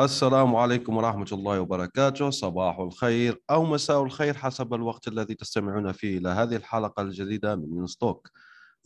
السلام 0.00 0.56
عليكم 0.56 0.96
ورحمة 0.96 1.26
الله 1.32 1.60
وبركاته. 1.60 2.30
صباح 2.30 2.78
الخير 2.78 3.42
أو 3.50 3.64
مساء 3.64 4.02
الخير 4.02 4.34
حسب 4.34 4.74
الوقت 4.74 5.08
الذي 5.08 5.34
تستمعون 5.34 5.92
فيه 5.92 6.18
إلى 6.18 6.28
هذه 6.28 6.56
الحلقة 6.56 7.02
الجديدة 7.02 7.56
من 7.56 7.86
ستوك 7.86 8.30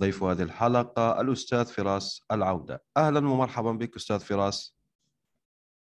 ضيف 0.00 0.22
هذه 0.22 0.42
الحلقة 0.42 1.20
الأستاذ 1.20 1.64
فراس 1.64 2.24
العودة. 2.32 2.82
أهلا 2.96 3.18
ومرحبا 3.18 3.72
بك 3.72 3.96
أستاذ 3.96 4.18
فراس. 4.18 4.74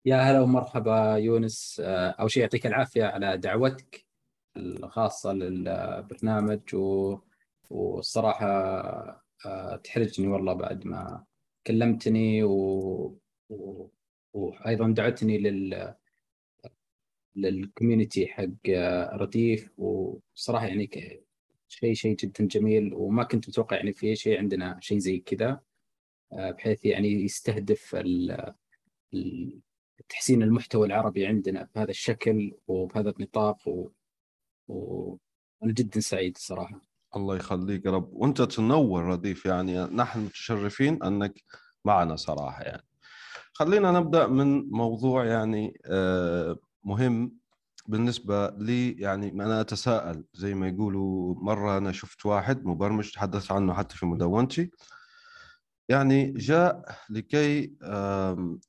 يا 0.06 0.18
هلا 0.18 0.42
ومرحبا 0.42 1.16
يونس. 1.18 1.82
آه، 1.86 2.10
أول 2.10 2.32
شيء 2.32 2.44
يعطيك 2.44 2.68
العافية 2.68 3.06
على 3.06 3.38
دعوتك 3.38 4.06
الخاصة 4.58 5.34
للبرنامج 5.34 6.76
و... 6.76 7.18
والصراحة 7.70 8.48
آه، 9.46 9.76
تحرجني 9.84 10.28
والله 10.28 10.54
بعد 10.54 10.86
ما 10.86 11.24
كلمتني 11.68 12.44
و... 12.44 13.18
و... 13.50 13.88
وأيضا 14.34 14.94
دعتني 14.94 15.38
لل 15.38 15.94
للكوميونتي 17.36 18.28
حق 18.28 18.70
رديف 19.14 19.80
وصراحة 19.80 20.66
يعني 20.66 20.90
شيء 21.68 21.94
شيء 21.94 22.16
جدا 22.16 22.46
جميل 22.46 22.94
وما 22.94 23.24
كنت 23.24 23.50
متوقع 23.50 23.78
يعني 23.78 23.94
في 23.94 24.16
شيء 24.16 24.38
عندنا 24.38 24.78
شيء 24.82 24.98
زي 24.98 25.20
كذا 25.20 25.60
آه، 26.34 26.52
بحيث 26.52 26.86
يعني 26.86 27.08
يستهدف 27.08 27.96
تحسين 30.10 30.44
المحتوى 30.44 30.88
العربي 30.88 31.26
عندنا 31.26 31.70
بهذا 31.76 31.90
الشكل 31.90 32.52
وبهذا 32.68 33.10
النطاق 33.10 33.68
و... 33.68 33.90
وأنا 34.68 35.74
جدا 35.74 36.00
سعيد 36.00 36.36
الصراحه 36.36 36.82
الله 37.16 37.36
يخليك 37.36 37.86
يا 37.86 37.92
رب. 37.92 38.10
وأنت 38.14 38.42
تنور 38.42 39.04
رديف 39.04 39.46
يعني 39.46 39.80
نحن 39.84 40.20
متشرفين 40.20 41.04
أنك 41.04 41.44
معنا 41.86 42.16
صراحة 42.16 42.64
يعني. 42.64 42.84
خلينا 43.54 43.92
نبدأ 43.92 44.28
من 44.28 44.70
موضوع 44.70 45.26
يعني 45.26 45.82
آه، 45.86 46.58
مهم 46.84 47.38
بالنسبة 47.88 48.50
لي. 48.50 48.92
يعني 48.92 49.32
أنا 49.32 49.62
أتساءل 49.62 50.26
زي 50.34 50.54
ما 50.56 50.68
يقولوا 50.68 51.36
مرة 51.36 51.78
أنا 51.78 51.92
شفت 51.92 52.26
واحد 52.26 52.66
مبرمج 52.66 53.12
تحدث 53.12 53.52
عنه 53.52 53.74
حتى 53.74 53.98
في 53.98 54.06
مدونتي. 54.06 54.72
يعني 55.90 56.32
جاء 56.32 56.86
لكي 57.10 57.74
آه، 57.84 58.60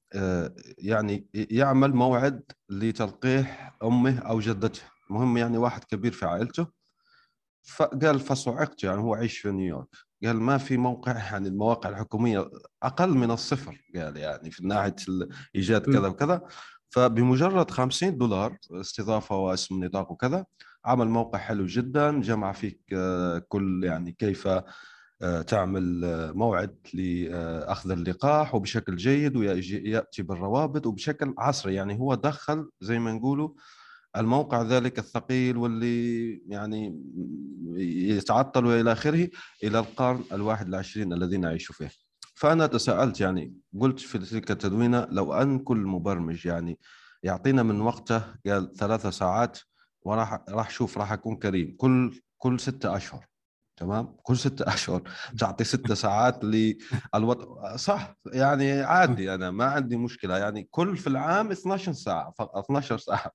يعني 0.79 1.27
يعمل 1.35 1.95
موعد 1.95 2.43
لتلقيح 2.71 3.77
أمه 3.83 4.19
أو 4.19 4.41
جدته. 4.41 4.83
مهم 5.11 5.37
يعني 5.37 5.59
واحد 5.59 5.85
كبير 5.85 6.13
في 6.13 6.27
عائلته. 6.27 6.67
فقال 7.63 8.21
فصعقت 8.21 8.85
يعني 8.85 9.01
هو 9.01 9.15
عايش 9.15 9.39
في 9.39 9.51
نيويورك. 9.51 9.89
قال 10.25 10.41
ما 10.41 10.59
في 10.59 10.77
موقع 10.77 11.13
يعني 11.13 11.49
المواقع 11.49 11.89
الحكومية 11.89 12.51
أقل 12.83 13.11
من 13.11 13.31
الصفر 13.31 13.85
قال 13.97 14.17
يعني 14.17 14.51
في 14.51 14.67
ناحية 14.67 14.97
إيجاد 15.55 15.83
كذا 15.83 16.09
وكذا. 16.09 16.43
فبمجرد 16.95 17.71
50 17.71 18.19
دولار 18.19 18.57
استضافة 18.73 19.37
واسم 19.37 19.85
نطاق 19.85 20.13
وكذا 20.13 20.47
عمل 20.85 21.09
موقع 21.09 21.39
حلو 21.39 21.67
جدا 21.67 22.21
جمع 22.21 22.53
فيك 22.53 22.81
آه، 22.93 23.39
كل 23.49 23.85
يعني 23.85 24.13
كيف 24.13 24.49
آه، 25.23 25.43
تعمل 25.43 26.05
آه، 26.05 26.33
موعد 26.33 26.77
لاخذ 26.95 27.91
اللقاح 27.91 28.55
وبشكل 28.55 28.97
جيد 28.97 29.37
وياتي 29.37 30.23
بالروابط 30.23 30.87
وبشكل 30.87 31.35
عصري. 31.39 31.75
يعني 31.75 32.01
هو 32.01 32.15
دخل 32.15 32.71
زي 32.81 32.99
ما 32.99 33.13
نقولوا 33.13 33.49
الموقع 34.17 34.63
ذلك 34.63 34.99
الثقيل 34.99 35.57
واللي 35.57 36.33
يعني 36.47 37.03
يتعطل 37.77 38.67
وإلى 38.67 38.93
آخره 38.93 39.29
إلى 39.65 39.79
القرن 39.79 40.25
الواحد 40.33 40.67
والعشرين 40.67 41.13
الذي 41.13 41.37
نعيش 41.37 41.73
فيه. 41.73 41.91
فأنا 42.35 42.67
تساءلت 42.67 43.21
يعني 43.21 43.55
قلت 43.81 44.01
في 44.01 44.19
تلك 44.19 44.51
التدوينة 44.51 45.07
لو 45.11 45.33
أن 45.33 45.59
كل 45.59 45.79
مبرمج 45.79 46.47
يعني 46.47 46.79
يعطينا 47.23 47.63
من 47.63 47.81
وقته 47.81 48.23
قال 48.47 48.77
ثلاثة 48.77 49.11
ساعات 49.11 49.59
وراح 50.03 50.45
راح 50.49 50.71
شوف 50.71 50.99
راح 50.99 51.13
أكون 51.13 51.37
كريم 51.37 51.77
كل 51.79 52.21
كل 52.39 52.61
ستة 52.61 52.97
أشهر 52.97 53.27
تمام؟ 53.77 54.17
كل 54.23 54.37
ستة 54.37 54.75
اشهر 54.75 55.03
تعطي 55.41 55.65
ستة 55.65 55.95
ساعات 56.05 56.45
للوضع 56.45 57.77
صح 57.77 58.17
يعني 58.27 58.73
عادي 58.81 59.35
أنا 59.35 59.51
ما 59.51 59.65
عندي 59.65 59.97
مشكلة. 59.97 60.39
يعني 60.39 60.69
كل 60.71 60.97
في 60.97 61.07
العام 61.07 61.51
12 61.51 61.93
ساعة 61.93 62.35
12 62.41 62.99
ساعة. 63.09 63.33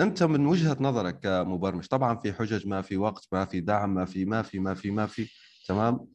أنت 0.00 0.22
من 0.22 0.46
وجهة 0.46 0.76
نظرك 0.80 1.20
كمبرمج 1.20 1.86
طبعا 1.86 2.16
في 2.16 2.32
حجج 2.32 2.66
ما 2.66 2.82
في 2.82 2.96
وقت 2.96 3.26
ما 3.32 3.44
في 3.44 3.60
دعم 3.60 3.94
ما 3.94 4.04
في 4.04 4.24
ما 4.24 4.42
في 4.42 4.58
ما 4.58 4.74
في 4.74 4.90
ما 4.90 5.06
في 5.06 5.30
تمام؟ 5.68 6.06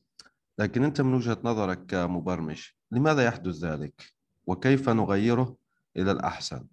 لكن 0.60 0.84
أنت 0.84 1.02
من 1.02 1.14
وجهة 1.14 1.38
نظرك 1.44 1.86
كمبرمج 1.86 2.62
لماذا 2.92 3.26
يحدث 3.26 3.56
ذلك؟ 3.56 4.14
وكيف 4.48 4.90
نغيره 4.90 5.58
إلى 5.98 6.12
الأحسن؟ 6.12 6.68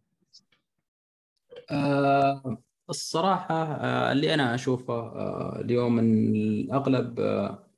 آه 1.70 2.58
الصراحة 2.90 3.54
آه، 3.54 4.12
اللي 4.12 4.34
أنا 4.34 4.54
أشوفه 4.54 4.94
آه، 4.94 5.60
اليوم 5.60 5.98
إن 5.98 6.34
الأغلب 6.34 7.20
آه، 7.20 7.68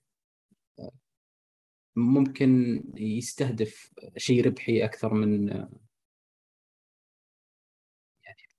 ممكن 1.97 2.83
يستهدف 2.97 3.93
شيء 4.17 4.47
ربحي 4.47 4.85
أكثر 4.85 5.15
من 5.15 5.49
يعني 5.49 5.69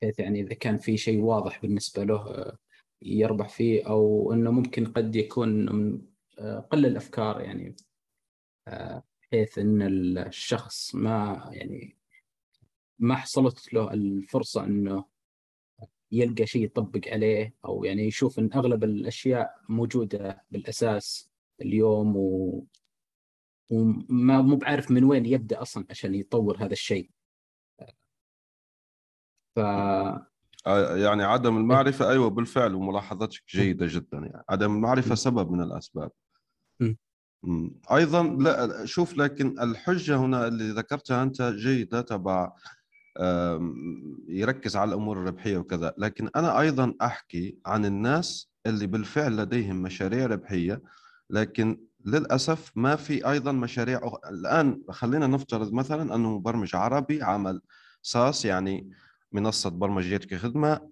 بحيث 0.02 0.20
يعني 0.20 0.42
إذا 0.42 0.54
كان 0.54 0.78
في 0.78 0.98
شيء 0.98 1.22
واضح 1.22 1.62
بالنسبة 1.62 2.04
له 2.04 2.52
يربح 3.02 3.50
فيه 3.50 3.88
أو 3.88 4.34
إنه 4.34 4.52
ممكن 4.52 4.86
قد 4.86 5.16
يكون 5.16 5.76
من 5.76 6.02
قل 6.72 6.86
الأفكار 6.86 7.42
يعني 7.42 7.76
بحيث 8.68 9.60
إن 9.60 9.82
الشخص 10.18 10.96
ما 10.96 11.50
يعني 11.54 11.98
ما 13.00 13.16
حصلت 13.16 13.74
له 13.74 13.94
الفرصة 13.94 14.64
إنه 14.64 15.06
يلقى 16.12 16.46
شيء 16.46 16.64
يطبق 16.64 17.02
عليه 17.08 17.54
أو 17.66 17.84
يعني 17.84 18.08
يشوف 18.08 18.40
إن 18.40 18.50
أغلب 18.54 18.84
الأشياء 18.84 19.56
موجودة 19.70 20.44
بالأساس 20.52 21.30
اليوم 21.62 22.18
و 22.18 22.64
وما 23.72 24.42
مو 24.42 24.56
بعارف 24.56 24.92
من 24.92 25.04
وين 25.04 25.26
يبدأ 25.26 25.62
أصلا 25.62 25.86
عشان 25.90 26.16
يطور 26.16 26.58
هذا 26.58 26.74
الشيء. 26.74 27.10
ف 29.56 29.58
يعني 30.96 31.24
عدم 31.24 31.58
المعرفة 31.58 32.10
أيوه 32.10 32.30
بالفعل 32.30 32.76
وملاحظتك 32.76 33.42
جيدة 33.50 33.86
جدا 33.90 34.18
يعني 34.18 34.44
عدم 34.50 34.76
المعرفة 34.76 35.16
سبب 35.16 35.52
من 35.52 35.62
الأسباب. 35.62 36.12
أيضا 37.92 38.24
لا 38.24 38.86
شوف 38.86 39.18
لكن 39.18 39.60
الحجة 39.60 40.18
هنا 40.18 40.48
اللي 40.48 40.70
ذكرتها 40.70 41.24
أنت 41.24 41.42
جيدة 41.42 42.02
تبع 42.02 42.54
يركز 44.28 44.76
على 44.76 44.90
الأمور 44.90 45.18
الربحية 45.18 45.58
وكذا. 45.58 45.94
لكن 45.98 46.30
أنا 46.36 46.60
أيضا 46.60 46.94
أحكي 47.02 47.58
عن 47.66 47.86
الناس 47.86 48.50
اللي 48.66 48.88
بالفعل 48.88 49.38
لديهم 49.38 49.82
مشاريع 49.82 50.26
ربحية 50.26 50.82
لكن 51.30 51.80
للأسف 52.06 52.72
ما 52.76 52.96
في 52.96 53.30
أيضا 53.30 53.52
مشاريع 53.52 54.00
أخ... 54.04 54.14
الآن 54.30 54.82
خلينا 54.90 55.28
نفترض 55.28 55.74
مثلا 55.74 56.16
أنه 56.16 56.30
مبرمج 56.38 56.76
عربي 56.76 57.24
عمل 57.24 57.62
SaaS 58.02 58.46
يعني 58.46 58.92
منصة 59.32 59.70
برمجيات 59.70 60.26
كخدمة 60.26 60.90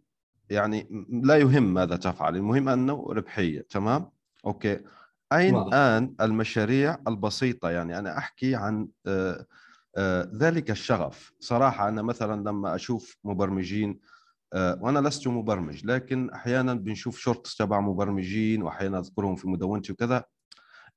يعني 0.49 1.05
لا 1.23 1.37
يهم 1.37 1.73
ماذا 1.73 1.95
تفعل 1.95 2.35
المهم 2.35 2.69
أنه 2.69 3.05
ربحية 3.09 3.65
تمام؟ 3.69 4.09
okay. 4.45 4.79
أين 5.33 5.55
الان 5.57 6.15
المشاريع 6.21 6.97
البسيطة؟ 7.07 7.69
يعني 7.69 7.99
أنا 7.99 8.17
أحكي 8.17 8.55
عن 8.55 8.87
آه، 9.07 9.45
ذلك 10.35 10.71
الشغف. 10.71 11.33
صراحة 11.39 11.87
أنا 11.87 12.01
مثلا 12.01 12.49
لما 12.49 12.75
أشوف 12.75 13.17
مبرمجين 13.23 13.99
آه، 14.53 14.79
وأنا 14.81 15.07
لست 15.07 15.27
مبرمج 15.27 15.85
لكن 15.85 16.29
أحيانا 16.29 16.73
بنشوف 16.73 17.17
shorts 17.19 17.55
تبع 17.57 17.79
مبرمجين 17.79 18.63
وأحيانا 18.63 18.99
أذكرهم 18.99 19.35
في 19.35 19.47
مدونتي 19.47 19.91
وكذا. 19.91 20.23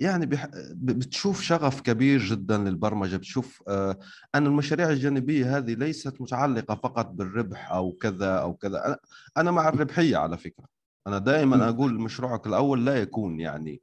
يعني. 0.01 0.27
بتشوف 0.73 1.41
شغف 1.41 1.81
كبير 1.81 2.21
جدا 2.21 2.59
للبرمجة 2.59 3.17
بتشوف 3.17 3.63
آه، 3.69 3.99
أن 4.35 4.47
المشاريع 4.47 4.91
الجانبية 4.91 5.57
هذه 5.57 5.75
ليست 5.75 6.21
متعلقة 6.21 6.75
فقط 6.75 7.07
بالربح 7.07 7.73
أو 7.73 7.93
كذا 7.93 8.35
أو 8.39 8.55
كذا. 8.55 8.99
أنا 9.37 9.51
مع 9.51 9.69
الربحية 9.69 10.17
على 10.17 10.39
فكرة. 10.39 10.67
أنا 11.07 11.19
دائما 11.19 11.69
أقول 11.69 12.01
مشروعك 12.01 12.47
الأول 12.47 12.87
لا 12.87 12.97
يكون 12.97 13.41
يعني 13.41 13.81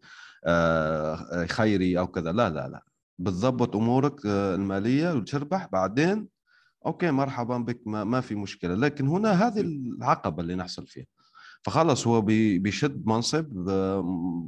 خيري 1.47 1.99
أو 1.99 2.07
كذا. 2.07 2.31
لا 2.31 2.49
لا 2.49 2.67
لا. 2.67 2.83
بتضبط 3.23 3.75
أمورك 3.75 4.25
آه، 4.25 4.55
المالية 4.55 5.13
وتربح 5.13 5.67
بعدين 5.71 6.27
okay 6.85 7.11
مرحبا 7.11 7.57
بك 7.57 7.81
ما, 7.85 8.03
ما 8.03 8.21
في 8.21 8.35
مشكلة. 8.35 8.75
لكن 8.75 9.07
هنا 9.07 9.31
هذه 9.47 9.61
العقبة 9.61 10.41
اللي 10.43 10.55
نحصل 10.55 10.87
فيها. 10.87 11.05
فخلص 11.63 12.07
هو 12.07 12.21
بي- 12.21 12.59
بيشد 12.59 13.07
منصب 13.07 13.69
آه، 13.69 13.99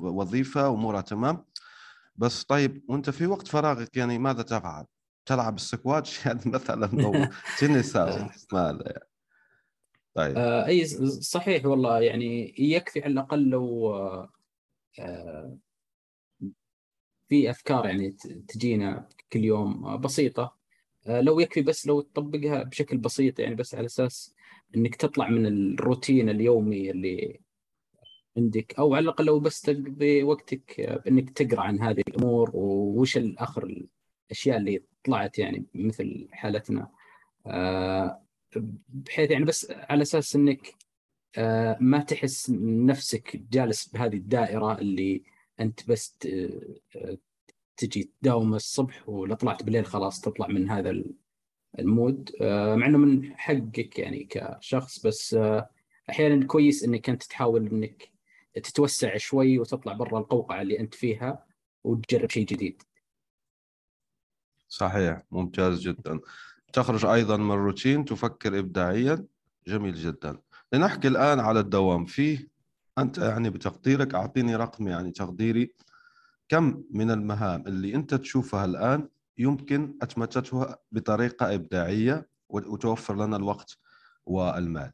وظيفة 0.02 0.68
أمورها 0.70 1.02
تمام. 1.02 1.46
بس 2.16 2.44
طيب 2.44 2.84
وأنت 2.90 3.10
في 3.10 3.28
وقت 3.28 3.48
فراغك 3.48 3.98
يعني 3.98 4.20
ماذا 4.20 4.42
تفعل؟ 4.42 4.86
تلعب 5.26 5.56
السكواتش؟ 5.56 6.20
يعني 6.26 6.40
مثلا 6.46 7.04
أو 7.06 7.26
تنس 7.60 7.96
أو 7.96 8.18
ماذا 8.54 8.84
يعني 8.86 9.10
طيب. 10.14 10.38
آه 10.38 10.66
أي 10.66 10.86
صحيح 11.22 11.66
والله. 11.66 12.00
يعني 12.02 12.56
يكفي 12.60 13.04
على 13.04 13.14
الأقل 13.14 13.50
لو 13.50 13.94
في 17.30 17.50
أفكار 17.50 17.86
يعني 17.86 18.12
تجينا 18.48 19.10
كل 19.34 19.44
يوم 19.44 19.86
آه، 19.86 19.96
بسيطة. 19.96 20.56
آه 21.08 21.22
لو 21.22 21.40
يكفي 21.40 21.62
بس 21.62 21.88
لو 21.88 22.02
تطبقها 22.02 22.64
بشكل 22.64 22.98
بسيط 22.98 23.40
يعني 23.40 23.56
بس 23.56 23.76
على 23.76 23.86
أساس 23.86 24.36
إنك 24.76 24.96
تطلع 24.96 25.30
من 25.30 25.46
الروتين 25.46 26.30
اليومي 26.30 26.92
اللي 26.92 27.40
عندك 28.38 28.76
أو 28.80 28.96
على 28.96 29.04
الأقل 29.04 29.26
لو 29.26 29.40
بس 29.40 29.62
تقضي 29.62 30.24
وقتك 30.24 30.80
آه، 30.80 30.98
بانك 30.98 31.30
تقرأ 31.30 31.62
عن 31.62 31.82
هذه 31.82 32.04
الأمور 32.08 32.52
ووش 32.54 33.18
الآخر 33.18 33.88
الأشياء 34.30 34.58
اللي 34.58 34.84
طلعت 35.04 35.40
يعني 35.40 35.66
مثل 35.76 36.28
حالتنا. 36.32 36.92
بحيث 38.90 39.32
يعني 39.32 39.46
بس 39.46 39.72
على 39.72 40.02
أساس 40.02 40.36
إنك 40.36 40.74
ما 41.80 42.00
تحس 42.08 42.50
نفسك 42.60 43.38
جالس 43.52 43.88
بهذه 43.88 44.16
الدائرة 44.16 44.80
اللي 44.80 45.24
أنت 45.60 45.88
بس 45.88 46.18
تجي 47.78 48.12
تداوم 48.22 48.54
الصبح 48.54 49.10
ولو 49.10 49.36
طلعت 49.36 49.64
بالليل 49.64 49.86
خلاص 49.86 50.22
تطلع 50.22 50.48
من 50.48 50.70
هذا 50.70 51.04
المود. 51.80 52.32
آه، 52.42 52.76
مع 52.76 52.86
أنه 52.86 52.98
من 52.98 53.36
حقك 53.36 54.00
يعني 54.00 54.28
كشخص 54.30 55.06
بس 55.06 55.34
آه، 55.34 55.70
أحيانا 56.10 56.46
كويس 56.46 56.84
أنك 56.84 57.10
أنت 57.10 57.24
تحاول 57.24 57.68
أنك 57.68 58.12
تتوسع 58.54 59.18
شوي 59.18 59.60
وتطلع 59.60 59.94
برا 59.94 60.20
القوقعة 60.20 60.62
اللي 60.62 60.80
أنت 60.80 60.94
فيها 60.94 61.46
وتجرب 61.84 62.30
شيء 62.30 62.46
جديد. 62.46 62.82
صحيح 64.68 65.22
ممتاز 65.32 65.80
جدا. 65.80 66.20
تخرج 66.74 67.06
أيضا 67.06 67.38
من 67.38 67.52
الروتين 67.52 68.06
تفكر 68.06 68.60
ابداعيا. 68.60 69.26
جميل 69.68 69.94
جدا. 69.94 70.42
لنحكي 70.74 71.08
الآن 71.08 71.40
على 71.40 71.60
الدوام. 71.60 72.06
فيه 72.06 72.48
أنت 72.98 73.18
يعني 73.18 73.50
بتقديرك 73.50 74.16
أعطيني 74.16 74.56
رقم 74.56 74.88
يعني 74.88 75.12
تقديري 75.12 75.74
كم 76.50 76.84
من 76.92 77.12
المهام 77.12 77.68
اللي 77.68 77.96
أنت 77.96 78.14
تشوفها 78.14 78.66
الآن 78.66 79.10
يمكن 79.38 79.98
اتمتتها 80.02 80.78
بطريقة 80.92 81.54
إبداعية 81.56 82.30
وتوفر 82.50 83.16
لنا 83.16 83.38
الوقت 83.38 83.78
والمال 84.26 84.92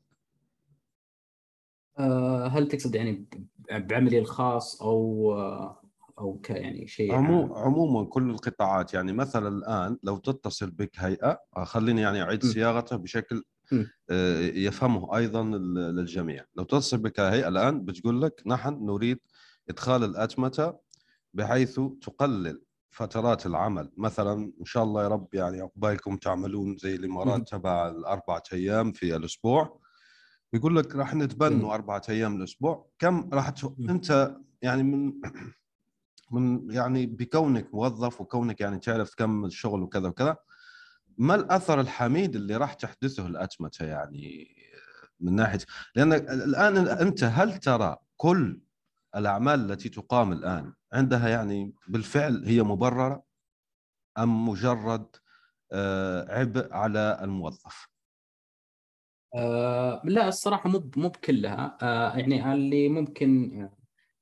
آه، 2.00 2.48
هل 2.48 2.68
تقصد 2.68 2.96
يعني 2.96 3.26
بعملي 3.72 4.20
الخاص 4.20 4.82
أو 4.82 5.34
آه، 5.34 5.82
أو 6.20 6.40
ك 6.44 6.50
يعني 6.50 6.88
شيء 6.88 7.14
عمو؟ 7.14 7.56
عموما 7.56 8.06
كل 8.06 8.30
القطاعات 8.30 8.94
يعني 8.94 9.14
مثلا 9.14 9.48
الآن 9.48 9.98
لو 10.04 10.18
تتصل 10.18 10.72
بك 10.72 11.00
هيئة 11.00 11.40
آه، 11.58 11.64
خليني 11.64 12.02
يعني 12.02 12.22
أعيد. 12.22 12.44
صياغته 12.44 12.96
بشكل 12.96 13.44
يفهمه 14.54 15.18
أيضا 15.18 15.44
للجميع. 15.92 16.46
لو 16.56 16.64
تتصل 16.64 16.98
بك 16.98 17.20
هيئه 17.20 17.48
الآن 17.48 17.86
بتقول 17.86 18.22
لك 18.22 18.44
نحن 18.46 18.86
نريد 18.86 19.20
إدخال 19.70 20.04
الاتمته 20.04 20.74
بحيث 21.34 21.80
تقلل 22.02 22.62
فترات 22.90 23.46
العمل. 23.46 23.92
مثلا 23.98 24.54
إن 24.60 24.66
شاء 24.66 24.84
الله 24.84 25.04
يا 25.04 25.08
رب 25.08 25.28
يعني 25.34 25.62
عقبالكم 25.62 26.18
تعملون 26.18 26.78
زي 26.78 26.96
الإمارات 26.96 27.50
تبع 27.50 27.90
الأربعة 27.90 28.44
أيام 28.54 28.92
في 28.92 29.16
الأسبوع. 29.16 29.82
بيقول 30.54 30.76
لك 30.76 30.96
راح 30.96 31.16
نتبنوا. 31.16 31.74
أربعة 31.74 32.02
أيام 32.10 32.36
الأسبوع. 32.36 32.88
كم 33.00 33.30
راح 33.34 33.50
ت... 33.50 33.74
أنت 33.90 34.36
يعني 34.62 34.84
من 34.84 35.14
من 36.32 36.72
يعني 36.72 37.06
بكونك 37.06 37.74
موظف 37.74 38.22
وكونك 38.22 38.62
يعني 38.62 38.80
تعرف 38.80 39.16
كم 39.16 39.46
الشغل 39.46 39.82
وكذا 39.82 40.08
وكذا 40.08 40.38
ما 41.22 41.36
الأثر 41.36 41.80
الحميد 41.80 42.36
اللي 42.36 42.58
راح 42.58 42.74
تحدثه 42.74 43.28
الأتمتة 43.28 43.86
يعني 43.86 44.56
من 45.20 45.36
ناحية 45.36 45.60
لأن 45.96 46.14
الآن 46.14 46.78
أنت 46.78 47.24
هل 47.24 47.58
ترى 47.58 47.98
كل 48.18 48.62
الأعمال 49.16 49.72
التي 49.72 49.90
تقام 49.90 50.32
الآن 50.32 50.74
عندها 50.94 51.30
يعني 51.30 51.74
بالفعل 51.88 52.44
هي 52.46 52.64
مبررة 52.64 53.24
أم 54.18 54.50
مجرد 54.50 55.16
آه، 55.72 56.40
عبء 56.40 56.74
على 56.74 57.20
الموظف؟ 57.22 57.88
آه 59.36 60.02
لا 60.04 60.28
الصراحة 60.28 60.70
مو 60.70 60.92
مو 60.98 61.10
بكلها 61.10 61.78
آه 61.82 62.18
يعني 62.18 62.54
اللي 62.54 62.90
ممكن 62.90 63.70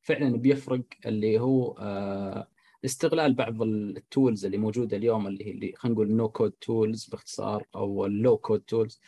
فعلا 0.02 0.38
بيفرق 0.38 0.84
اللي 1.06 1.40
هو 1.40 1.72
آه 1.80 2.48
استغلال 2.86 3.34
بعض 3.34 3.62
ال 3.62 3.76
tools 3.76 4.46
اللي 4.46 4.58
موجودة 4.58 4.98
اليوم 4.98 5.28
اللي 5.28 5.48
هي 5.48 5.52
اللي 5.52 5.74
خلينا 5.78 5.94
نقول 5.94 6.12
no-code 6.12 6.52
tools 6.52 7.06
باختصار 7.06 7.66
أو 7.76 8.06
ال 8.06 8.38
low-code 8.38 8.62
tools 8.62 9.00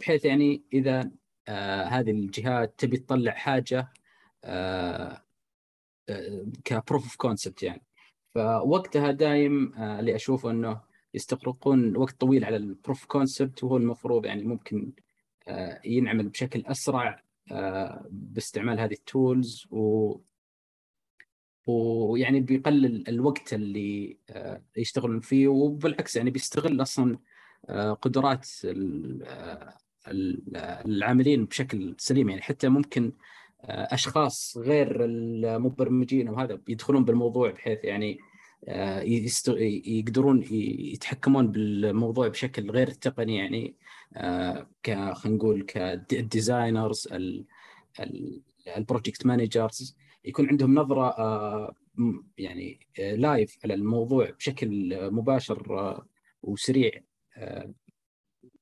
بحيث 0.00 0.24
يعني 0.24 0.62
إذا 0.72 1.10
آه 1.48 1.84
هذه 1.84 2.10
الجهات 2.10 2.74
تبي 2.78 2.96
تطلع 2.96 3.32
حاجة 3.32 3.92
آه 4.44 5.22
ك 6.64 6.70
proof 6.70 7.02
of 7.04 7.16
concept 7.16 7.62
يعني. 7.62 7.82
فوقتها 8.34 9.10
دايم 9.10 9.74
آه 9.74 10.00
اللي 10.00 10.14
أشوفه 10.14 10.50
إنه 10.50 10.80
يستغرقون 11.14 11.96
وقت 11.96 12.20
طويل 12.20 12.44
على 12.44 12.56
ال 12.56 12.64
proof 12.64 13.04
concept 13.04 13.64
وهو 13.64 13.76
المفروض 13.76 14.26
يعني 14.26 14.44
ممكن 14.44 14.92
آه، 15.48 15.80
ينعمل 15.84 16.28
بشكل 16.28 16.62
أسرع 16.66 17.22
باستعمال 18.10 18.80
هذه 18.80 18.92
ال 18.92 19.04
tools 19.04 19.66
و 19.70 20.16
ويعني 21.68 22.40
بيقلل 22.40 23.08
الوقت 23.08 23.54
اللي 23.54 24.18
آه، 24.30 24.62
يشتغلون 24.76 25.20
فيه 25.20 25.48
وبالعكس 25.48 26.16
يعني 26.16 26.30
بيستغل 26.30 26.82
أصلا 26.82 27.18
آه، 27.68 27.92
قدرات 27.92 28.48
آه، 28.64 29.74
ال- 30.08 30.56
العاملين 30.86 31.44
بشكل 31.44 31.94
سليم. 31.98 32.28
يعني 32.28 32.42
حتى 32.42 32.68
ممكن 32.68 33.12
أشخاص 33.64 34.58
غير 34.58 35.04
المبرمجين 35.04 36.28
وهذا 36.28 36.60
يدخلون 36.68 37.04
بالموضوع 37.04 37.50
بحيث 37.50 37.78
يعني 37.84 38.18
يقدرون 39.86 40.44
يتحكمون 40.50 41.52
بالموضوع 41.52 42.28
بشكل 42.28 42.70
غير 42.70 42.90
تقني 42.90 43.36
يعني 43.36 43.74
ك 44.82 45.12
خلينا 45.12 45.36
نقول 45.36 45.62
ك 45.62 45.77
designers 45.77 47.08
ال 48.76 48.82
project 48.82 49.26
managers 49.26 49.96
يكون 50.28 50.48
عندهم 50.48 50.74
نظرة 50.74 51.08
آه، 51.08 51.74
يعني 52.38 52.80
آه، 53.00 53.14
live 53.14 53.58
على 53.64 53.74
الموضوع 53.74 54.30
بشكل 54.30 54.92
آه، 54.92 55.08
مباشر 55.08 55.78
آه، 55.78 56.06
وسريع. 56.42 56.90
آه، 57.36 57.74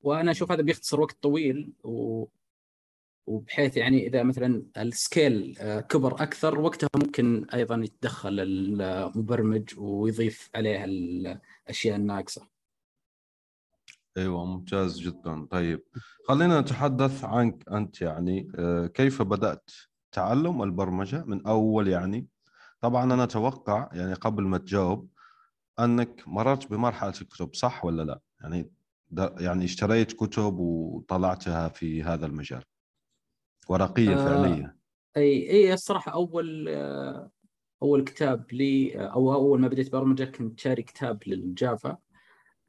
وأنا 0.03 0.31
أشوف 0.31 0.53
هذا 0.53 0.63
بيختصر 0.63 1.01
وقت 1.01 1.23
طويل 1.23 1.73
وبحيث 3.27 3.77
يعني 3.77 4.07
إذا 4.07 4.23
مثلا 4.23 4.67
السكيل 4.79 5.57
آه، 5.61 5.81
كبر 5.81 6.15
أكثر 6.23 6.61
وقتها 6.61 6.89
ممكن 6.97 7.47
أيضا 7.55 7.77
يتدخل 7.85 8.41
المبرمج 8.41 9.79
ويضيف 9.79 10.51
عليها 10.55 10.85
الأشياء 10.85 11.97
الناقصة. 11.97 12.49
أيوه 14.17 14.45
ممتاز 14.45 15.01
جدا. 15.01 15.47
طيب 15.51 15.83
خلينا 16.29 16.61
نتحدث 16.61 17.25
عنك 17.25 17.69
أنت 17.69 18.03
يعني 18.03 18.53
آه، 18.59 18.87
كيف 18.87 19.23
بدأت؟ 19.23 19.71
تعلم 20.17 20.63
البرمجه 20.63 21.25
من 21.25 21.47
أول 21.47 21.89
يعني. 21.89 22.29
طبعا 22.81 23.05
أنا 23.15 23.25
أتوقع 23.25 23.89
يعني 23.93 24.15
قبل 24.15 24.43
ما 24.43 24.59
تجاوب 24.59 25.09
أنك 25.79 26.23
مررت 26.27 26.71
بمرحلة 26.71 27.15
الكتب 27.21 27.55
صح 27.55 27.85
ولا 27.85 28.03
لا؟ 28.03 28.21
يعني 28.41 28.71
يعني 29.41 29.65
اشتريت 29.65 30.13
كتب 30.13 30.59
وطلعتها 30.59 31.69
في 31.69 32.03
هذا 32.03 32.27
المجال. 32.27 32.63
ورقية 33.69 34.15
آه، 34.15 34.25
فعليه 34.25 34.77
أي 35.17 35.51
أي 35.51 35.73
الصراحة 35.73 36.13
أول 36.13 36.69
آه، 36.69 37.31
أول 37.83 38.05
كتاب 38.05 38.53
لي 38.53 38.93
أو 38.97 39.35
أول 39.35 39.61
ما 39.61 39.69
بديت 39.69 39.93
برمجة 39.93 40.25
كنت 40.25 40.61
شاري 40.61 40.83
كتاب 40.83 41.23
للجافا. 41.27 41.97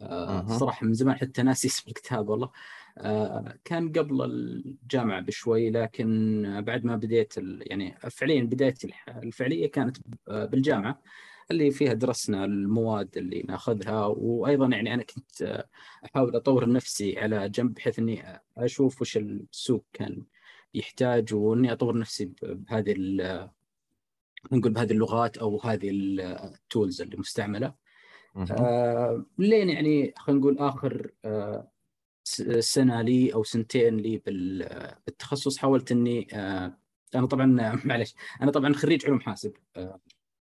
آه،. 0.02 0.42
الصراحة 0.42 0.86
من 0.86 0.94
زمان 0.94 1.16
حتى 1.16 1.44
ناسي 1.44 1.68
اسم 1.68 1.84
الكتاب 1.88 2.30
والله. 2.30 2.48
آه، 2.48 2.52
كان 3.66 3.92
قبل 3.92 4.22
الجامعة 4.24 5.22
بشوي 5.22 5.70
لكن 5.70 6.62
بعد 6.62 6.86
ما 6.86 6.96
بديت 6.96 7.34
يعني 7.62 7.98
فعليا 8.10 8.44
بدايتي 8.44 8.94
الفعلية 9.10 9.72
كانت 9.72 9.98
آه، 10.28 10.46
بالجامعة 10.46 11.02
اللي 11.52 11.72
فيها 11.72 11.94
درسنا 11.94 12.46
المواد 12.46 13.18
اللي 13.18 13.46
ناخذها 13.48 14.06
وأيضا 14.06 14.68
يعني 14.68 14.94
أنا 14.94 15.04
كنت 15.04 15.42
آه، 15.42 15.68
أحاول 16.06 16.36
أطور 16.36 16.70
نفسي 16.70 17.20
على 17.20 17.50
جنب 17.50 17.74
بحيث 17.74 18.00
إني 18.00 18.42
أشوف 18.58 19.02
وش 19.02 19.18
السوق 19.18 19.86
كان 19.94 20.24
يحتاج 20.74 21.34
وإني 21.34 21.72
أطور 21.72 21.98
نفسي 21.98 22.32
بهذه 22.44 22.94
نقول 24.52 24.74
بهذه 24.74 24.92
اللغات 24.92 25.38
أو 25.38 25.62
هذه 25.62 25.90
ال 25.92 26.10
tools 26.10 27.02
اللي 27.02 27.18
مستعملة. 27.18 27.74
آه 28.52 29.26
لين 29.38 29.70
يعني 29.70 30.14
خلينا 30.18 30.42
نقول 30.42 30.60
آخر 30.60 31.12
آه 31.26 31.72
سنة 32.60 33.02
لي 33.02 33.34
أو 33.34 33.44
سنتين 33.44 33.98
لي 33.98 34.18
بال- 34.18 34.96
بالتخصص 35.06 35.58
حاولت 35.58 35.92
إني 35.92 36.28
آه 36.34 36.78
أنا 37.16 37.26
طبعا 37.28 37.46
معلش 37.86 38.16
أنا 38.42 38.52
طبعا 38.52 38.74
خريج 38.74 39.06
علوم 39.06 39.20
حاسب 39.20 39.54
آه 39.76 40.02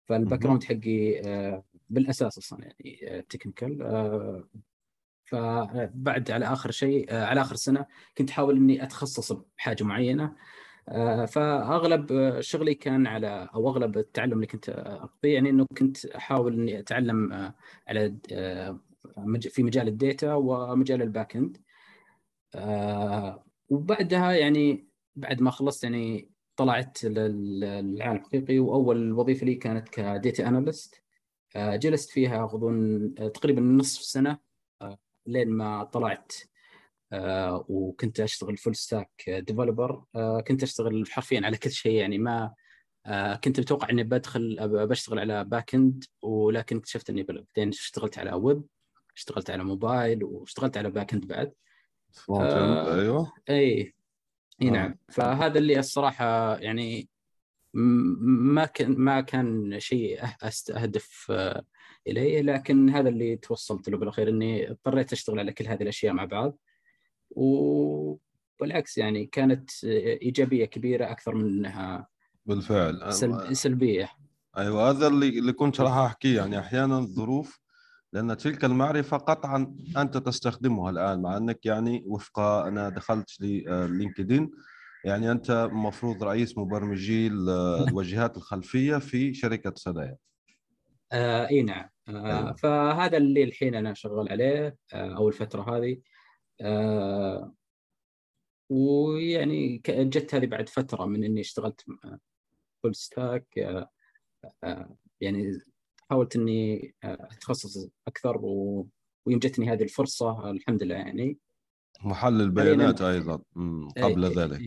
فال 0.07 0.39
background 0.41 0.65
حقي 0.65 1.21
آه 1.21 1.65
بالأساس 1.89 2.39
أصلا 2.39 2.65
يعني 2.65 3.23
technical 3.23 3.83
فبعد 5.25 6.31
على 6.31 6.45
آخر 6.47 6.71
شيء 6.71 7.15
على 7.15 7.41
آخر 7.41 7.57
سنة 7.57 7.87
كنت 8.19 8.31
احاول 8.31 8.57
إني 8.57 8.83
أتخصص 8.83 9.33
بحاجة 9.33 9.85
معينة 9.85 10.37
فأغلب 11.27 12.37
شغلي 12.41 12.75
كان 12.75 13.07
على 13.07 13.49
أو 13.55 13.69
أغلب 13.69 13.99
التعلم 13.99 14.33
اللي 14.33 14.47
كنت 14.47 14.69
أقضيه 14.69 15.35
يعني 15.35 15.51
إنه 15.51 15.67
كنت 15.79 16.07
أحاول 16.07 16.55
إني 16.61 16.79
أتعلم 16.79 17.33
على 17.89 18.17
في 19.41 19.63
مجال 19.63 19.89
ال 19.89 19.98
data 19.98 20.35
ومجال 20.35 21.03
ال 21.03 21.10
back 21.10 21.37
end 21.37 21.57
آه، 22.55 23.45
وبعدها 23.69 24.33
يعني 24.33 24.89
بعد 25.17 25.43
ما 25.43 25.51
خلصت 25.51 25.85
يعني 25.85 26.31
طلعت 26.57 27.05
لل- 27.05 27.61
للعالم 27.61 28.17
الحقيقي 28.17 28.59
وأول 28.59 29.13
وظيفة 29.13 29.47
لي 29.47 29.55
كانت 29.55 29.89
ك 29.89 30.01
data 30.01 30.49
analyst. 30.49 31.03
جلست 31.57 32.11
فيها 32.11 32.45
أظن 32.45 33.15
آه، 33.19 33.29
تقريبا 33.29 33.61
نصف 33.61 34.03
سنة 34.03 34.39
آه، 34.83 34.99
لين 35.27 35.49
ما 35.49 35.85
طلعت. 35.85 36.33
آه، 37.13 37.65
وكنت 37.69 38.21
أشتغل 38.21 38.57
full 38.57 38.77
stack 38.77 39.11
developer 39.29 40.05
كنت 40.49 40.63
أشتغل 40.63 41.05
حرفيا 41.11 41.41
على 41.45 41.57
كل 41.57 41.71
شيء 41.71 41.93
يعني 41.93 42.19
ما 42.19 42.55
آه، 43.07 43.35
كنت 43.35 43.61
متوقع 43.61 43.91
إني 43.91 44.03
بدخل 44.05 44.57
بشتغل 44.89 45.19
على 45.19 45.45
back 45.45 45.75
end 45.75 46.05
ولكن 46.23 46.77
اكتشفت 46.77 47.11
إني 47.11 47.23
بعدين 47.23 47.69
اشتغلت 47.69 48.19
على 48.19 48.33
ويب 48.35 48.63
اشتغلت 49.17 49.51
على 49.51 49.65
موبايل 49.65 50.25
واشتغلت 50.25 50.77
على 50.77 50.91
back 50.91 51.13
end 51.15 51.27
بعد. 51.27 51.53
front 52.17 52.51
آه، 52.51 53.01
أيوه. 53.01 53.33
إي 53.51 53.95
إي 54.63 54.69
آه. 54.69 54.71
نعم. 54.71 54.95
فهذا 55.09 55.59
اللي 55.59 55.79
الصراحة 55.79 56.57
يعني 56.57 57.09
ما 57.75 58.65
كان 58.65 58.93
ما 58.93 59.21
كان 59.21 59.81
شيء 59.81 60.21
أه- 60.21 60.27
استهدف 60.43 61.33
إليه 62.07 62.43
لكن 62.43 62.91
هذا 62.91 63.09
اللي 63.09 63.37
توصلت 63.37 63.89
له 63.89 63.99
بالأخير 63.99 64.29
إني 64.29 64.71
اضطريت 64.71 65.13
أشتغل 65.13 65.39
على 65.39 65.53
كل 65.53 65.67
هذه 65.67 65.83
الأشياء 65.83 66.15
مع 66.15 66.25
بعض. 66.25 66.59
وبالعكس 67.31 68.99
يعني 68.99 69.27
كانت 69.27 69.85
إيجابية 69.85 70.65
كبيرة 70.65 71.11
أكثر 71.11 71.35
من 71.35 71.45
إنها 71.45 72.09
بالفعل. 72.47 73.13
سلب 73.13 73.53
سلبية. 73.53 74.09
أيوه 74.57 74.91
هذا 74.91 75.07
اللي 75.07 75.29
اللي 75.39 75.53
كنت 75.53 75.81
راح 75.81 75.93
أحكيه. 75.97 76.37
يعني 76.37 76.59
أحيانا 76.59 76.99
الظروف 76.99 77.61
لأن 78.17 78.37
تلك 78.37 78.65
المعرفة 78.65 79.17
قطعا 79.17 79.77
أنت 79.97 80.17
تستخدمها 80.17 80.91
الآن 80.91 81.23
مع 81.23 81.37
أنك 81.37 81.67
يعني 81.67 82.05
وفق 82.07 82.39
أنا 82.41 82.89
دخلت 82.89 83.41
للينكدين 83.41 84.51
يعني 85.05 85.31
أنت 85.31 85.51
المفروض 85.51 86.25
رئيس 86.25 86.59
مبرمجي 86.59 87.27
ال- 87.27 87.49
الواجهات 87.89 88.37
الخلفية 88.37 88.97
في 88.97 89.35
شركة 89.35 89.73
سدايا 89.77 90.17
آه 91.13 91.49
إي 91.49 91.63
نعم. 91.63 91.89
آه 92.09 92.39
أيوة. 92.39 92.53
فهذا 92.53 93.17
اللي 93.17 93.43
الحين 93.45 93.75
أنا 93.75 93.95
شغال 93.95 94.29
عليه 94.29 94.77
آه 94.95 95.17
أو 95.17 95.29
الفترة 95.29 95.77
هذه. 95.77 96.01
آه 96.61 97.55
ويعني 98.71 99.83
جت 99.89 100.35
هذه 100.35 100.47
بعد 100.47 100.69
فترة 100.69 101.05
من 101.07 101.25
إني 101.25 101.41
اشتغلت 101.41 101.85
full 102.83 102.95
stack 102.95 103.59
آه 103.59 103.91
آه 104.65 104.97
يعني 105.21 105.53
حاولت 106.11 106.37
إني 106.37 106.95
آه، 107.05 107.29
أتخصص 107.33 107.89
أكثر 108.09 108.37
و... 108.37 108.87
ويوم 109.27 109.41
جتني 109.41 109.73
هذه 109.73 109.83
الفرصة 109.83 110.51
الحمد 110.51 110.83
لله 110.83 110.95
يعني. 110.95 111.39
محلل 112.05 112.41
البيانات 112.41 113.03
أيضا. 113.03 113.43
مم، 113.55 113.89
قبل 113.91 114.25
ذلك. 114.25 114.61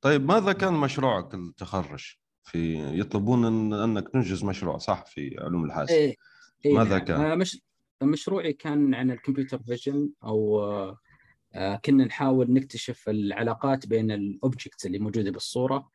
طيب 0.00 0.28
ماذا 0.28 0.52
كان 0.52 0.72
مشروعك 0.72 1.34
التخرج؟ 1.34 2.16
في 2.42 2.82
يطلبون 3.00 3.44
إن 3.44 3.72
أنك 3.72 4.08
تنجز 4.08 4.44
مشروع 4.44 4.78
صح؟ 4.78 5.04
في 5.06 5.36
علوم 5.38 5.64
الحاسب. 5.64 5.92
إيه 5.92 6.16
إيه 6.64 6.74
ماذا 6.74 6.96
نعم. 6.96 7.04
كان؟ 7.04 7.20
آه، 7.20 7.34
مش 7.34 7.62
مشروعي 8.02 8.52
كان 8.52 8.94
عن 8.94 9.10
ال 9.10 9.16
computer 9.16 9.62
vision 9.62 10.10
أو 10.24 10.60
آه، 11.54 11.76
كنا 11.84 12.04
نحاول 12.04 12.52
نكتشف 12.52 13.08
العلاقات 13.08 13.86
بين 13.86 14.10
ال 14.10 14.20
objects 14.20 14.86
اللي 14.86 14.98
موجودة 14.98 15.30
بالصورة. 15.30 15.90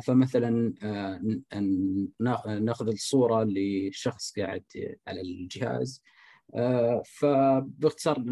فمثلا 0.00 0.74
آه، 0.82 1.18
ن- 1.22 1.42
ن- 1.60 2.08
نا- 2.20 2.58
ناخذ 2.58 2.88
الصورة 2.88 3.44
لشخص 3.48 4.32
قاعد 4.38 4.64
على 5.06 5.20
الجهاز. 5.20 6.02
آه، 6.54 7.02
فباختصار 7.06 8.24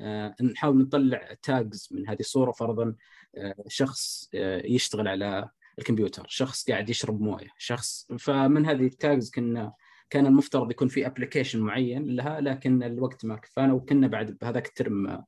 آه، 0.00 0.34
نحاول 0.42 0.78
نطلع 0.78 1.34
tags 1.42 1.88
من 1.90 2.08
هذه 2.08 2.20
الصورة 2.20 2.52
فرضا 2.52 2.94
آه، 3.36 3.54
شخص 3.68 4.28
آه، 4.34 4.62
يشتغل 4.66 5.08
على 5.08 5.48
الكمبيوتر 5.78 6.26
شخص 6.28 6.70
قاعد 6.70 6.90
يشرب 6.90 7.20
موية 7.20 7.48
شخص 7.58 8.06
فمن 8.18 8.66
هذه 8.66 8.86
ال 8.86 8.95
tags 8.95 9.30
كنا 9.30 9.72
كان 10.10 10.26
المفترض 10.26 10.70
يكون 10.70 10.88
في 10.88 11.06
application 11.06 11.60
معين 11.60 12.04
لها 12.16 12.40
لكن 12.40 12.82
الوقت 12.82 13.24
ما 13.24 13.36
كفانا 13.36 13.72
وكنا 13.72 14.06
بعد 14.06 14.38
بهذاك 14.40 14.66
الترم 14.66 15.06
آه، 15.06 15.26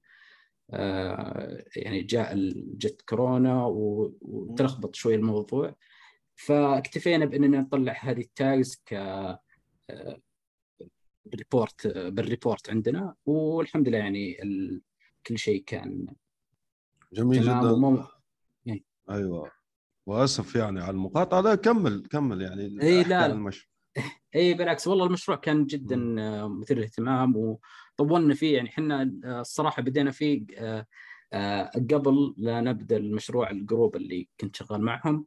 يعني 1.77 2.03
جاء 2.03 2.35
جت 2.55 3.03
كورونا 3.03 3.67
و- 3.67 4.19
وتلخبط 4.21 4.95
شوي 4.95 5.15
الموضوع. 5.15 5.75
فاكتفينا 6.35 7.25
بأننا 7.25 7.61
نطلع 7.61 7.97
هذه 8.01 8.21
ال 8.21 8.33
tags 8.33 8.83
ك 8.87 8.93
آه، 8.93 10.21
report 11.35 11.87
بال 11.87 12.08
report 12.08 12.71
عندنا. 12.71 13.15
والحمد 13.27 13.89
لله 13.89 13.99
يعني 13.99 14.43
ال... 14.43 14.83
كل 15.27 15.39
شيء 15.39 15.65
كان 15.67 16.07
جميل 17.13 17.43
جدا. 17.43 17.71
ومو... 17.71 18.05
أيوه. 19.11 19.51
وأسف 20.07 20.55
يعني 20.55 20.81
على 20.81 20.91
المقاطعة 20.91 21.41
لا 21.41 21.55
كمل 21.55 22.07
كمل 22.11 22.43
يعني 22.43 22.83
إيه، 22.83 23.01
أحكي 23.01 23.11
لا،. 23.11 23.27
المشروع. 23.27 23.77
اي 24.35 24.55
بالعكس 24.55 24.87
والله 24.87 25.07
المشروع 25.07 25.37
كان 25.37 25.67
جدا 25.67 26.17
آه، 26.19 26.49
مثير 26.49 26.77
للاهتمام 26.77 27.37
وطولنا 28.01 28.35
فيه 28.35 28.57
يعني 28.57 28.69
إحنا 28.69 29.13
آه، 29.25 29.41
الصراحة 29.41 29.83
بدينا 29.83 30.11
فيه 30.11 30.47
آه، 30.59 30.87
آه، 31.33 31.65
قبل 31.65 32.35
لا 32.37 32.61
نبدأ 32.61 32.97
المشروع 32.97 33.51
ال 33.51 33.58
group 33.58 33.97
اللي 33.97 34.29
كنت 34.41 34.57
شغال 34.57 34.83
معهم 34.83 35.27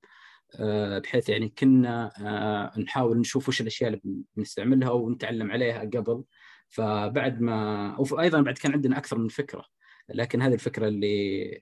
بحيث 1.04 1.30
يعني 1.30 1.50
كنا 1.50 2.12
نحاول 2.78 3.20
نشوف 3.20 3.50
وش 3.50 3.62
الأشياء 3.62 3.90
اللي 3.90 4.02
بنستعملها 4.36 4.92
ونتعلم 4.92 5.52
عليها 5.52 5.80
قبل. 5.80 6.24
فبعد 6.70 7.42
ما 7.42 7.96
وأيضا 8.12 8.42
بعد 8.42 8.58
كان 8.58 8.72
عندنا 8.72 8.98
أكثر 8.98 9.18
من 9.18 9.28
فكرة 9.28 9.66
لكن 10.10 10.42
هذه 10.42 10.54
الفكرة 10.54 10.88
اللي 10.88 11.62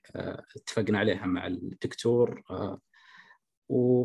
اتفقنا 0.56 0.98
عليها 0.98 1.26
مع 1.26 1.46
الدكتور 1.46 2.42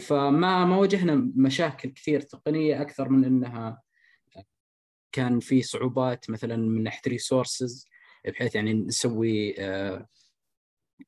فما 0.01 0.65
ما 0.65 0.77
واجهنا 0.77 1.31
مشاكل 1.36 1.89
كثير 1.89 2.22
تقنية 2.22 2.81
أكثر 2.81 3.10
من 3.10 3.25
إنها 3.25 3.81
كان 5.13 5.39
في 5.39 5.62
صعوبات 5.62 6.29
مثلا 6.29 6.58
من 6.58 6.84
ناحية 6.84 7.01
ريسورسز 7.08 7.88
بحيث 8.25 8.55
يعني 8.55 8.74
نسوي 8.74 9.55
آه، 9.60 10.08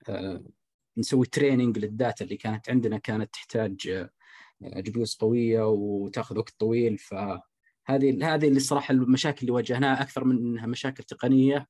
آه، 0.09 0.43
نسوي 0.97 1.25
training 1.25 1.79
لل 1.79 1.95
data 1.95 2.25
اللي 2.25 2.37
كانت 2.37 2.69
عندنا 2.69 2.97
كانت 2.97 3.33
تحتاج 3.33 4.07
GPU 4.63 5.05
قوية 5.19 5.61
وتاخذ 5.67 6.37
وقت 6.37 6.55
طويل. 6.59 6.97
فهذه 6.97 8.35
هذه 8.35 8.47
اللي 8.47 8.57
الصراحه 8.57 8.91
المشاكل 8.91 9.41
اللي 9.41 9.51
واجهناها 9.51 10.01
أكثر 10.01 10.23
من 10.23 10.37
إنها 10.37 10.67
مشاكل 10.67 11.03
تقنية. 11.03 11.67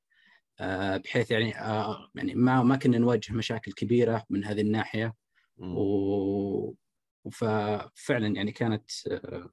آه، 0.59 0.97
بحيث 0.97 1.31
يعني 1.31 1.59
آه، 1.59 2.09
يعني 2.15 2.35
ما 2.35 2.63
ما 2.63 2.75
كنا 2.75 2.97
نواجه 2.97 3.33
مشاكل 3.33 3.71
كبيرة 3.73 4.25
من 4.29 4.45
هذه 4.45 4.61
الناحية. 4.61 5.13
و 5.59 6.73
ففعلا 7.31 8.27
يعني 8.27 8.51
كانت 8.51 8.91
آه، 9.11 9.49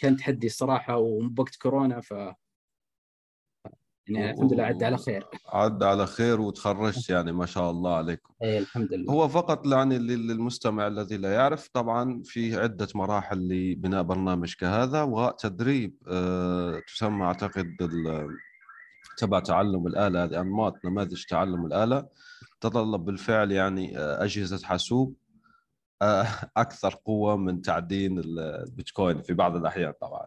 كان 0.00 0.16
تحدي 0.16 0.46
الصراحة 0.46 0.96
وبوقت 0.96 1.56
كورونا 1.56 2.00
ف 2.00 2.10
يعني 4.08 4.30
الحمد 4.30 4.52
لله 4.52 4.62
عدى 4.64 4.84
على 4.84 4.98
خير. 4.98 5.26
عدى 5.48 5.84
على 5.84 6.06
خير 6.06 6.40
وتخرجت 6.40 7.10
يعني 7.10 7.32
ما 7.32 7.46
شاء 7.46 7.70
الله 7.70 7.94
عليكم. 7.96 8.34
اي 8.42 8.58
الحمد 8.58 8.92
لله. 8.94 9.12
هو 9.12 9.28
فقط 9.28 9.66
يعني 9.66 9.98
لل- 9.98 10.26
للمستمع 10.26 10.86
الذي 10.86 11.16
لا 11.16 11.34
يعرف 11.34 11.68
طبعا 11.68 12.22
في 12.24 12.56
عدة 12.60 12.88
مراحل 12.94 13.38
لبناء 13.48 14.02
برنامج 14.02 14.54
كهذا 14.54 15.02
وتدريب 15.02 15.94
آه، 16.08 16.80
تسمى 16.86 17.24
أعتقد 17.24 17.76
ال- 17.82 18.28
تبع 19.18 19.40
تعلم 19.40 19.86
الآلة 19.86 20.24
هذه 20.24 20.40
أنماط 20.40 20.84
نماذج 20.84 21.24
تعلم 21.24 21.66
الآلة 21.66 22.08
تتطلب 22.60 23.04
بالفعل 23.04 23.52
يعني 23.52 23.98
آه، 23.98 24.24
أجهزة 24.24 24.66
حاسوب 24.66 25.14
آه، 26.02 26.26
أكثر 26.56 26.94
قوة 27.04 27.36
من 27.36 27.62
تعدين 27.62 28.18
ال- 28.18 28.38
البيتكوين 28.38 29.22
في 29.22 29.34
بعض 29.34 29.56
الأحيان 29.56 29.92
طبعا. 30.00 30.26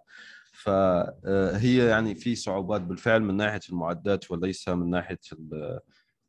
فهي 0.52 1.78
يعني 1.88 2.16
في 2.16 2.36
صعوبات 2.36 2.82
بالفعل 2.82 3.22
من 3.24 3.38
ناحية 3.38 3.60
المعدات 3.70 4.32
وليس 4.32 4.70
من 4.70 4.96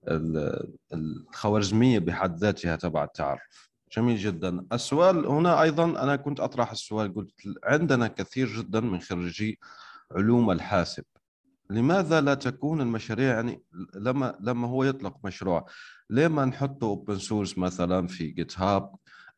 ال- 0.09 0.75
الخوارزمية 0.93 1.99
بحد 1.99 2.37
ذاتها 2.39 2.77
تبع 2.77 3.05
التعرف. 3.05 3.71
جميل 3.97 4.17
جدا. 4.17 4.67
السؤال 4.73 5.27
هنا 5.27 5.63
أيضا 5.63 5.85
أنا 6.03 6.17
كنت 6.17 6.41
أطرح 6.41 6.71
السؤال 6.71 7.15
قلت 7.15 7.31
عندنا 7.65 8.07
كثير 8.09 8.49
جدا 8.49 8.81
من 8.81 9.01
خريجي 9.01 9.59
علوم 10.13 10.51
الحاسب. 10.51 11.05
لماذا 11.71 12.21
لا 12.21 12.35
تكون 12.35 12.81
المشاريع 12.81 13.35
يعني 13.35 13.63
لما 13.95 14.39
لما 14.41 14.69
هو 14.69 14.85
يطلق 14.85 15.17
مشروع 15.25 15.67
ليه 16.11 16.29
ما 16.29 16.45
نحطه 16.45 16.85
open 16.85 17.19
source 17.19 17.59
مثلا 17.59 18.07
في 18.07 18.27
GitHub 18.26 18.95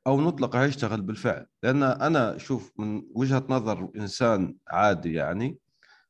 أو 0.07 0.21
نطلق 0.21 0.57
يشتغل 0.57 1.03
بالفعل. 1.03 1.47
لأن 1.63 1.83
أنا 1.83 2.37
أشوف 2.37 2.73
من 2.79 3.03
وجهة 3.15 3.45
نظر 3.49 3.91
إنسان 3.97 4.57
عادي 4.69 5.13
يعني 5.13 5.59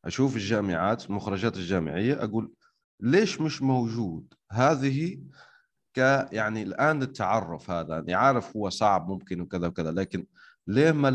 أشوف 0.04 0.36
الجامعات 0.36 1.06
المخرجات 1.06 1.56
الجامعية 1.56 2.24
أقول 2.24 2.52
ليش 3.00 3.40
مش 3.40 3.62
موجود؟ 3.62 4.34
هذه 4.52 5.18
ك 5.94 5.98
يعني 6.32 6.62
الآن 6.62 7.02
التعرف 7.02 7.70
هذا 7.70 7.94
يعني 7.94 8.14
عارف 8.14 8.56
هو 8.56 8.68
صعب 8.68 9.08
ممكن 9.08 9.40
وكذا 9.40 9.66
وكذا 9.66 9.92
لكن 9.92 10.26
ليه 10.66 10.92
ما 10.92 11.08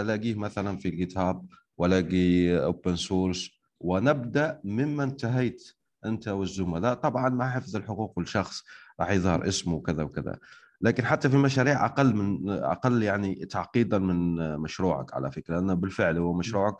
ألاقيه 0.00 0.34
مثلا 0.34 0.76
في 0.76 0.88
ال 0.88 1.18
GitHub 1.18 1.46
وألاقي 1.78 2.56
open 2.64 2.96
source 2.96 3.50
ونبدأ 3.80 4.60
مما 4.64 5.04
انتهيت 5.04 5.72
أنت 6.04 6.28
والزملاء؟ 6.28 6.94
طبعا 6.94 7.28
مع 7.28 7.50
حفظ 7.50 7.76
الحقوق 7.76 8.18
الشخص 8.18 8.64
راح 9.00 9.10
يظهر 9.10 9.48
اسمه 9.48 9.74
وكذا 9.74 10.02
وكذا. 10.02 10.38
لكن 10.82 11.04
حتى 11.04 11.30
في 11.30 11.36
مشاريع 11.36 11.86
أقل 11.86 12.16
من 12.16 12.50
أقل 12.50 13.02
يعني 13.02 13.34
تعقيدا 13.34 13.98
من 13.98 14.36
مشروعك 14.58 15.14
على 15.14 15.32
فكرة 15.32 15.54
لأنه 15.54 15.74
بالفعل 15.74 16.18
هو 16.18 16.32
مشروعك 16.32 16.76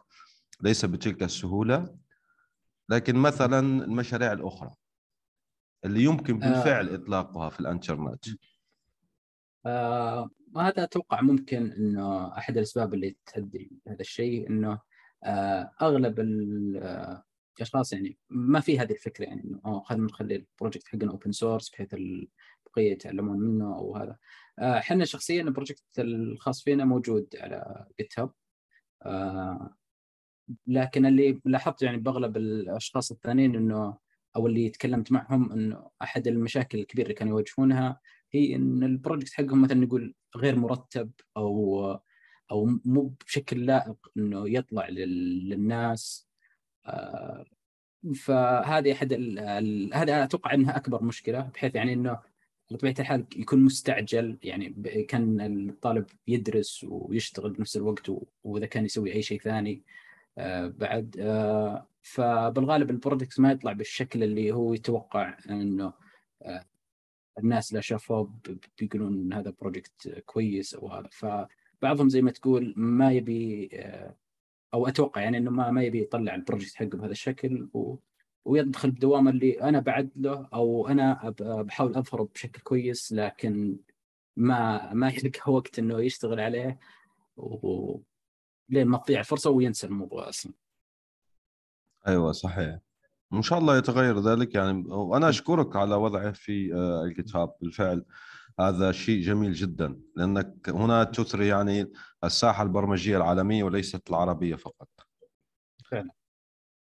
ليس 0.62 0.84
بتلك 0.84 1.22
السهولة. 1.22 1.96
لكن 2.88 3.16
مثلا 3.16 3.84
المشاريع 3.84 4.32
الأخرى 4.32 4.70
اللي 5.84 6.04
يمكن 6.04 6.38
بالفعل 6.38 6.88
آه 6.88 6.94
إطلاقها 6.94 7.48
في 7.48 7.60
الانترنت. 7.60 8.24
آه 9.66 10.30
وهذا 10.54 10.82
أتوقع 10.82 11.20
ممكن 11.20 11.72
إنه 11.72 12.36
أحد 12.38 12.56
الأسباب 12.56 12.94
اللي 12.94 13.16
تؤدي 13.34 13.72
هذا 13.88 14.00
الشيء 14.00 14.50
إنه 14.50 14.80
آه 15.24 15.70
أغلب 15.82 16.20
الاشخاص 16.20 17.92
يعني 17.92 18.18
ما 18.30 18.60
في 18.60 18.78
هذه 18.78 18.92
الفكرة 18.92 19.24
يعني 19.24 19.44
إنه 19.44 19.82
خلينا 19.82 20.04
نخلي 20.04 20.36
ال 20.36 20.43
project 20.43 20.88
حقنا 20.88 21.10
open 21.10 21.32
source 21.32 21.70
بحيث 21.70 21.94
البقيه 22.78 22.92
يتعلمون 22.92 23.38
منه 23.38 23.76
أو 23.76 23.96
هذا. 23.96 24.16
إحنا 24.58 25.02
آه 25.02 25.04
شخصيا 25.04 25.42
ال 25.42 25.47
project 25.47 25.82
الخاص 25.98 26.62
فينا 26.64 26.84
موجود 26.84 27.36
على 27.36 27.86
GitHub 28.00 28.30
آه 29.02 29.76
لكن 30.66 31.06
اللي 31.06 31.40
لاحظت 31.44 31.82
يعني 31.82 31.98
بأغلب 31.98 32.36
الأشخاص 32.36 33.12
الثانيين 33.12 33.56
إنه 33.56 33.98
أو 34.36 34.46
اللي 34.46 34.70
تكلمت 34.70 35.12
معهم 35.12 35.52
انه 35.52 35.90
أحد 36.02 36.26
المشاكل 36.28 36.78
الكبيرة 36.78 37.04
اللي 37.06 37.14
كانوا 37.14 37.32
يواجهونها 37.32 38.00
هي 38.32 38.54
إن 38.54 38.82
ال 38.82 38.89
project 38.89 39.32
حقهم 39.32 39.62
مثلا 39.62 39.80
نقول 39.80 40.14
غير 40.36 40.56
مرتب 40.56 41.12
أو 41.36 41.82
أو 42.50 42.66
مو 42.84 43.14
بشكل 43.26 43.66
لائق 43.66 43.96
إنه 44.16 44.50
يطلع 44.50 44.88
للناس. 44.88 46.28
آه، 46.86 47.44
فهذه 48.16 48.92
أحد 48.92 49.12
هذا 49.94 50.24
أتوقع 50.24 50.54
إنها 50.54 50.76
أكبر 50.76 51.02
مشكلة 51.04 51.40
بحيث 51.40 51.74
يعني 51.74 51.92
إنه 51.92 52.20
بطبيعة 52.76 52.94
الحال 52.98 53.26
يكون 53.36 53.64
مستعجل 53.64 54.38
يعني 54.42 54.68
كان 55.08 55.40
الطالب 55.70 56.06
يدرس 56.28 56.86
ويشتغل 56.88 57.52
بنفس 57.52 57.76
الوقت 57.76 58.12
وإذا 58.44 58.66
كان 58.66 58.84
يسوي 58.84 59.12
أي 59.12 59.22
شيء 59.22 59.40
ثاني 59.40 59.82
آه، 60.38 60.66
بعد 60.66 61.16
آه، 61.20 61.86
فبالغالب 62.02 62.90
ال 62.90 62.97
product 62.97 63.40
ما 63.40 63.52
يطلع 63.52 63.72
بالشكل 63.72 64.22
اللي 64.22 64.52
هو 64.52 64.74
يتوقع 64.74 65.38
إنه 65.50 65.92
آه، 66.42 66.64
الناس 67.38 67.72
لا 67.72 67.80
شافوه 67.80 68.34
بيقولون 68.78 69.32
هذا 69.32 69.54
project 69.60 70.22
كويس 70.26 70.74
أو 70.74 70.88
هذا. 70.88 71.08
فبعضهم 71.12 72.08
زي 72.08 72.22
ما 72.22 72.30
تقول 72.30 72.74
ما 72.76 73.12
يبي 73.12 73.70
أو 74.74 74.88
أتوقع 74.88 75.20
يعني 75.20 75.38
إنه 75.38 75.50
ما 75.50 75.70
ما 75.70 75.82
يبي 75.82 76.02
يطلع 76.02 76.34
البروجكت 76.34 76.74
حقه 76.74 76.86
بهذا 76.86 77.12
الشكل 77.12 77.68
ويدخل 78.44 78.90
بدوام 78.90 79.28
اللي 79.28 79.62
أنا 79.62 79.80
بعد 79.80 80.10
له 80.16 80.48
أو 80.54 80.88
أنا 80.88 81.34
بحاول 81.40 81.94
أظهره 81.94 82.28
بشكل 82.34 82.60
كويس 82.62 83.12
لكن 83.12 83.76
ما 84.36 84.92
ما 84.94 85.08
يلقى 85.08 85.52
وقت 85.52 85.78
إنه 85.78 86.00
يشتغل 86.00 86.40
عليه 86.40 86.78
و 87.36 87.98
لين 88.68 88.86
ما 88.86 88.98
تضيع 88.98 89.20
الفرصه 89.20 89.50
وينسى 89.50 89.86
الموضوع 89.86 90.28
أصلا. 90.28 90.52
أيوه 92.08 92.32
صحيح. 92.32 92.78
ان 93.32 93.42
شاء 93.42 93.58
الله 93.58 93.78
يتغير 93.78 94.20
ذلك 94.20 94.54
يعني 94.54 94.84
وأنا 94.88 95.28
أشكرك 95.28 95.76
على 95.76 95.94
وضعه 95.94 96.32
في 96.32 96.74
آه، 96.74 97.04
الكتاب 97.04 97.54
بالفعل 97.60 98.04
هذا 98.60 98.92
شيء 98.92 99.22
جميل 99.22 99.52
جدا 99.52 100.00
لأنك 100.16 100.68
هنا 100.68 101.04
تثري 101.04 101.48
يعني 101.48 101.92
الساحة 102.24 102.62
البرمجية 102.62 103.16
العالمية 103.16 103.64
وليست 103.64 104.10
العربية 104.10 104.54
فقط. 104.54 104.88
فعلا. 105.90 106.10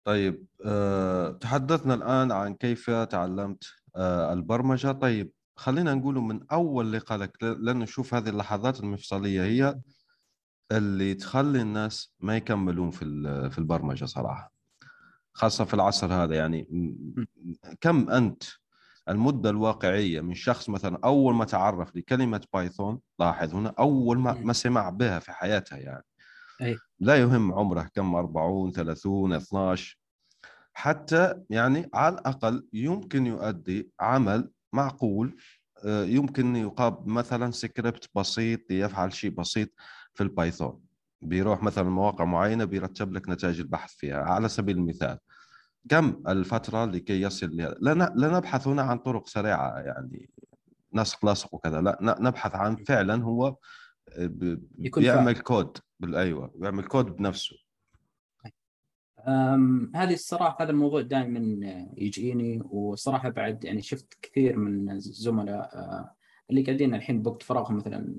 طيب 0.08 0.46
أه 0.64 1.30
تحدثنا 1.30 1.94
الآن 1.94 2.32
عن 2.32 2.54
كيف 2.54 2.90
تعلمت 2.90 3.64
أه 3.96 4.32
البرمجة. 4.32 4.92
طيب 4.92 5.32
خلينا 5.56 5.94
نقول 5.94 6.14
من 6.14 6.40
أول 6.52 6.92
لقاء 6.92 7.18
لك 7.18 7.42
لأن 7.42 7.78
نشوف 7.78 8.14
هذه 8.14 8.28
اللحظات 8.28 8.80
المفصلية 8.80 9.42
هي 9.42 9.80
اللي 10.72 11.14
تخلي 11.14 11.62
الناس 11.62 12.12
ما 12.20 12.36
يكملون 12.36 12.90
في 12.90 13.04
في 13.50 13.58
البرمجة 13.58 14.04
صراحة 14.04 14.52
خاصة 15.32 15.64
في 15.64 15.74
العصر 15.74 16.12
هذا. 16.12 16.34
يعني 16.36 16.68
كم 17.80 18.10
أنت 18.10 18.42
المدة 19.08 19.50
الواقعية 19.50 20.20
من 20.20 20.34
شخص 20.34 20.68
مثلا 20.68 20.98
أول 21.04 21.34
ما 21.34 21.44
تعرف 21.44 21.96
لكلمة 21.96 22.40
بايثون 22.54 23.00
لاحظ 23.18 23.54
هنا 23.54 23.74
أول 23.78 24.18
ما 24.18 24.32
ما 24.32 24.52
سمع 24.52 24.90
بها 24.90 25.18
في 25.18 25.32
حياته 25.32 25.76
يعني. 25.76 26.04
أي. 26.62 26.78
لا 27.00 27.16
يهم 27.16 27.52
عمره 27.52 27.90
كم 27.94 28.14
40 28.14 28.72
30 28.72 29.32
12 29.32 29.98
حتى 30.72 31.34
يعني 31.50 31.90
على 31.94 32.14
الأقل 32.14 32.68
يمكن 32.72 33.26
يؤدي 33.26 33.90
عمل 34.00 34.50
معقول 34.72 35.36
آه، 35.84 36.04
يمكن 36.04 36.56
يقاب 36.56 37.06
مثلا 37.06 37.50
سكريبت 37.50 38.08
بسيط 38.14 38.70
يفعل 38.70 39.12
شيء 39.12 39.30
بسيط 39.30 39.68
في 40.14 40.22
ال 40.22 40.30
Python. 40.30 40.80
بيروح 41.22 41.62
مثلا 41.62 41.90
مواقع 41.90 42.24
معينة 42.24 42.64
بيرتب 42.64 43.12
لك 43.12 43.28
نتائج 43.28 43.60
البحث 43.60 43.92
فيها 43.92 44.22
على 44.22 44.48
سبيل 44.48 44.76
المثال. 44.76 45.18
كم 45.88 46.22
الفترة 46.28 46.84
لكي 46.84 47.20
يصل 47.20 47.56
لها؟ 47.56 47.74
لا 47.80 47.94
لا 47.94 48.36
نبحث 48.36 48.68
هنا 48.68 48.82
عن 48.82 48.98
طرق 48.98 49.28
سريعة 49.28 49.78
يعني 49.78 50.30
نسق 50.94 51.26
لصق 51.26 51.54
وكذا. 51.54 51.80
لا 51.80 52.16
نبحث 52.20 52.54
عن 52.54 52.76
فعلا 52.76 53.22
هو 53.22 53.56
بيعمل 54.18 55.38
كود 55.40 55.78
بالايوه 56.00 56.52
بيعمل 56.54 56.84
كود 56.84 57.16
بنفسه. 57.16 57.56
هذه 59.94 60.14
الصراحة 60.14 60.64
هذا 60.64 60.70
الموضوع 60.70 61.00
دائما 61.00 61.40
يجيني 61.96 62.62
وصراحة 62.70 63.28
بعد 63.28 63.64
يعني 63.64 63.82
شفت 63.82 64.18
كثير 64.22 64.56
من 64.56 64.90
الزملاء 64.90 65.76
آه، 65.76 66.14
اللي 66.50 66.62
قاعدين 66.62 66.94
الحين 66.94 67.22
بوقت 67.22 67.42
فراغهم 67.42 67.76
مثلا 67.76 68.14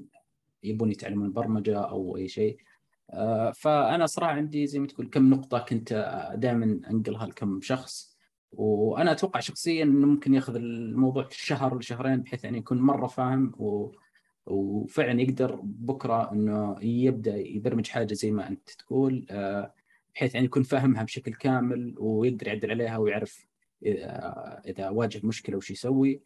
يبون 0.63 0.91
يتعلمون 0.91 1.31
برمجة 1.31 1.79
أو 1.79 2.17
أي 2.17 2.27
شيء. 2.27 2.57
آه، 3.09 3.51
فأنا 3.51 4.05
صراحة 4.05 4.31
عندي 4.31 4.67
زي 4.67 4.79
ما 4.79 4.87
تقول 4.87 5.09
كم 5.09 5.29
نقطة 5.29 5.59
كنت 5.59 5.93
دائما 6.35 6.79
أنقلها 6.89 7.27
لكم 7.27 7.61
شخص. 7.61 8.17
وأنا 8.51 9.11
أتوقع 9.11 9.39
شخصيا 9.39 9.83
إنه 9.83 10.07
ممكن 10.07 10.33
ياخذ 10.33 10.55
الموضوع 10.55 11.27
شهر 11.31 11.77
لشهرين 11.77 12.21
بحيث 12.21 12.43
يعني 12.43 12.57
يكون 12.57 12.81
مرة 12.81 13.07
فاهم 13.07 13.53
و... 13.57 13.91
وفعلا 14.49 15.21
يقدر 15.21 15.59
بكرة 15.63 16.31
إنه 16.31 16.77
يبدأ 16.81 17.37
يبرمج 17.37 17.87
حاجة 17.87 18.13
زي 18.13 18.31
ما 18.31 18.47
أنت 18.47 18.69
تقول 18.69 19.25
آه، 19.29 19.73
بحيث 20.15 20.33
يعني 20.35 20.45
يكون 20.45 20.63
فاهمها 20.63 21.03
بشكل 21.03 21.33
كامل 21.33 21.95
ويقدر 21.97 22.47
يعدل 22.47 22.71
عليها 22.71 22.97
ويعرف 22.97 23.47
آه، 23.87 24.61
إذا 24.67 24.89
واجه 24.89 25.21
مشكلة 25.23 25.57
وش 25.57 25.71
يسوي. 25.71 26.21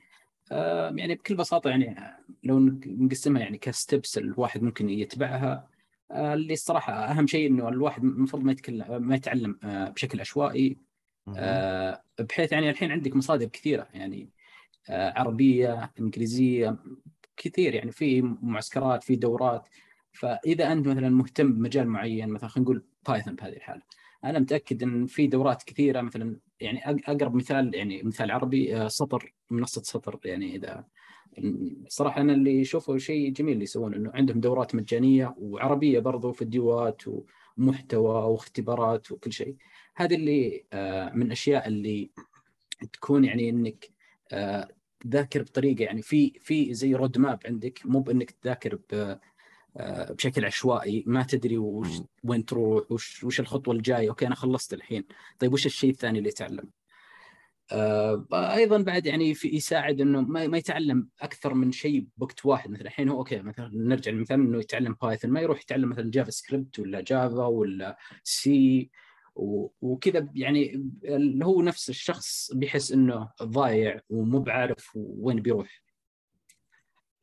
يعني 0.52 1.16
بكل 1.16 1.36
بساطة 1.36 1.70
يعني 1.70 1.96
لو 2.44 2.60
نقسمها 2.86 3.42
يعني 3.42 3.58
كستبس 3.58 4.18
الواحد 4.18 4.64
ممكن 4.64 4.90
يتبعها. 4.90 5.74
آه، 6.14 6.34
اللي 6.34 6.54
الصراحة 6.54 6.94
أهم 6.94 7.28
شيء 7.28 7.50
إنه 7.50 7.70
الواحد 7.70 8.04
المفروض 8.04 8.44
ما 8.44 8.52
يتكلم 8.52 9.08
ما 9.08 9.16
يتعلم 9.16 9.60
آه، 9.64 9.90
بشكل 9.90 10.20
عشوائي. 10.22 10.78
آه، 11.38 12.04
بحيث 12.20 12.52
يعني 12.52 12.70
الحين 12.70 12.92
عندك 12.92 13.16
مصادر 13.16 13.46
كثيرة 13.46 13.88
يعني 13.94 14.30
عربية 14.90 15.92
إنجليزية 16.00 16.78
كثير 17.50 17.74
يعني 17.76 17.92
في 17.92 18.22
معسكرات 18.22 19.04
في 19.04 19.16
دورات. 19.16 19.68
فإذا 20.14 20.72
أنت 20.72 20.88
مثلا 20.88 21.10
مهتم 21.10 21.54
بمجال 21.54 21.88
معين 21.88 22.30
مثلا 22.30 22.50
خلينا 22.50 22.70
نقول 22.70 22.84
بايثون 23.08 23.36
بهذه 23.36 23.54
الحالة 23.54 23.82
أنا 24.24 24.40
متأكد 24.40 24.84
إن 24.84 25.06
في 25.06 25.28
دورات 25.28 25.64
كثيرة 25.64 26.02
مثلا 26.02 26.40
يعني 26.60 26.90
أقرب 26.90 27.36
مثال 27.36 27.76
يعني 27.76 28.04
مثال 28.04 28.32
عربي 28.32 28.90
سطر 28.90 29.34
منصة 29.50 29.82
سطر. 29.82 30.20
يعني 30.26 30.56
إذا 30.56 30.86
صراحة 31.88 32.22
أنا 32.22 32.34
اللي 32.34 32.62
اشوفه 32.62 32.98
شيء 32.98 33.32
جميل 33.32 33.54
اللي 33.54 33.64
يسوون 33.64 33.94
إنه 33.94 34.12
عندهم 34.14 34.40
دورات 34.40 34.76
مجانية 34.76 35.36
وعربية 35.38 36.00
برضو 36.00 36.32
فيديوهات 36.32 37.02
ومحتوى 37.58 38.24
واختبارات 38.32 39.12
وكل 39.12 39.34
شيء. 39.34 39.56
هذه 39.96 40.16
اللي 40.16 40.66
آه، 40.74 41.12
من 41.14 41.26
الاشياء 41.26 41.68
اللي 41.68 42.12
تكون 42.94 43.26
يعني 43.26 43.50
إنك 43.50 43.90
تذاكر 45.04 45.42
بطريقة 45.42 45.84
يعني 45.84 46.02
في 46.02 46.34
في 46.42 46.74
زي 46.74 46.96
road 46.96 47.18
map 47.18 47.40
عندك 47.46 47.82
مو 47.86 48.00
بإنك 48.00 48.32
تذاكر 48.32 48.80
آه، 49.78 50.12
بشكل 50.12 50.46
عشوائي 50.46 51.04
ما 51.08 51.24
تدري 51.24 51.58
وش. 51.58 51.88
وين 52.24 52.46
تروح 52.46 52.92
وش 52.92 53.24
وش 53.24 53.40
الخطوة 53.40 53.76
الجاية. 53.76 54.10
okay 54.10 54.28
أنا 54.28 54.36
خلصت 54.36 54.74
الحين. 54.74 55.04
طيب 55.40 55.54
وش 55.54 55.66
الشيء 55.66 55.90
الثاني 55.90 56.18
اللي 56.18 56.30
يتعلم؟ 56.30 56.70
آه، 57.72 58.26
أيضا 58.34 58.82
بعد 58.82 59.06
يعني 59.06 59.34
في 59.34 59.48
يساعد 59.48 60.02
إنه 60.02 60.22
ما, 60.22 60.48
ما 60.48 60.58
يتعلم 60.58 61.10
أكثر 61.22 61.54
من 61.54 61.72
شيء 61.72 62.08
بوقت 62.18 62.46
واحد. 62.46 62.70
مثلا 62.72 62.86
الحين 62.86 63.10
هو 63.10 63.18
okay 63.18 63.42
مثلا 63.42 63.72
نرجع 63.74 64.12
للمثال 64.12 64.40
إنه 64.40 64.60
يتعلم 64.60 64.96
Python 65.02 65.32
ما 65.32 65.42
يروح 65.42 65.62
يتعلم 65.62 65.90
مثلا 65.90 66.12
JavaScript 66.12 66.80
ولا 66.80 67.02
Java 67.02 67.46
ولا 67.46 67.98
سي 68.24 68.90
وكذا 69.36 70.30
يعني 70.36 70.90
اللي 71.04 71.46
هو 71.46 71.62
نفس 71.62 71.90
الشخص 71.90 72.52
بيحس 72.54 72.92
إنه 72.92 73.30
ضايع 73.44 74.00
ومو 74.10 74.40
بعارف 74.40 74.92
وين 74.96 75.42
بيروح. 75.42 75.84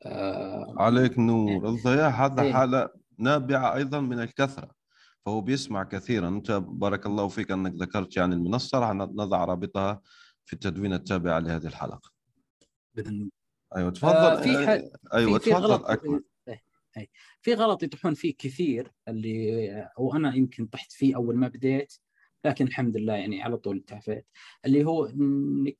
آه، 0.07 0.75
عليك 0.79 1.19
نور. 1.19 1.69
الضياع 1.69 2.09
هذا 2.09 2.43
إيه. 2.43 2.53
حالة 2.53 2.89
نابعة 3.19 3.75
أيضا 3.75 4.01
من 4.01 4.21
الكثرة 4.21 4.71
فهو 5.27 5.41
بيسمع 5.41 5.85
كثيرا. 5.85 6.29
أنت 6.29 6.51
بارك 6.53 7.07
الله 7.07 7.29
فيك 7.29 7.51
أنك 7.51 7.73
ذكرت 7.75 8.17
يعني 8.17 8.35
المنصة 8.35 8.79
راح 8.79 8.91
نضع 8.93 9.45
رابطها 9.45 10.01
في 10.45 10.53
التدوين 10.53 10.93
التابع 10.93 11.39
لهذه 11.39 11.67
الحلقة. 11.67 12.11
بإذن 12.95 13.31
أيوة 13.77 13.91
تفضل. 13.91 14.13
آه، 14.15 14.41
في 14.43 14.67
ح- 14.67 15.15
أيوة 15.15 15.39
في 15.39 15.45
في 15.45 15.51
تفضل 15.51 15.65
غلط. 15.65 15.85
أكمل. 15.87 16.23
إيه. 16.97 17.09
في 17.43 17.55
غلط 17.55 17.83
يطيحون 17.83 18.15
فيه 18.15 18.35
كثير 18.39 18.93
اللي 19.09 19.91
وأنا 19.99 20.35
يمكن 20.35 20.67
طحت 20.67 20.93
فيه 20.93 21.17
أول 21.17 21.37
ما 21.37 21.49
بديت 21.49 21.95
لكن 22.45 22.67
الحمد 22.67 22.97
لله 22.97 23.15
يعني 23.15 23.43
على 23.43 23.57
طول 23.57 23.81
تعافيت 23.81 24.27
اللي 24.67 24.85
هو 24.85 25.07
إنك 25.07 25.79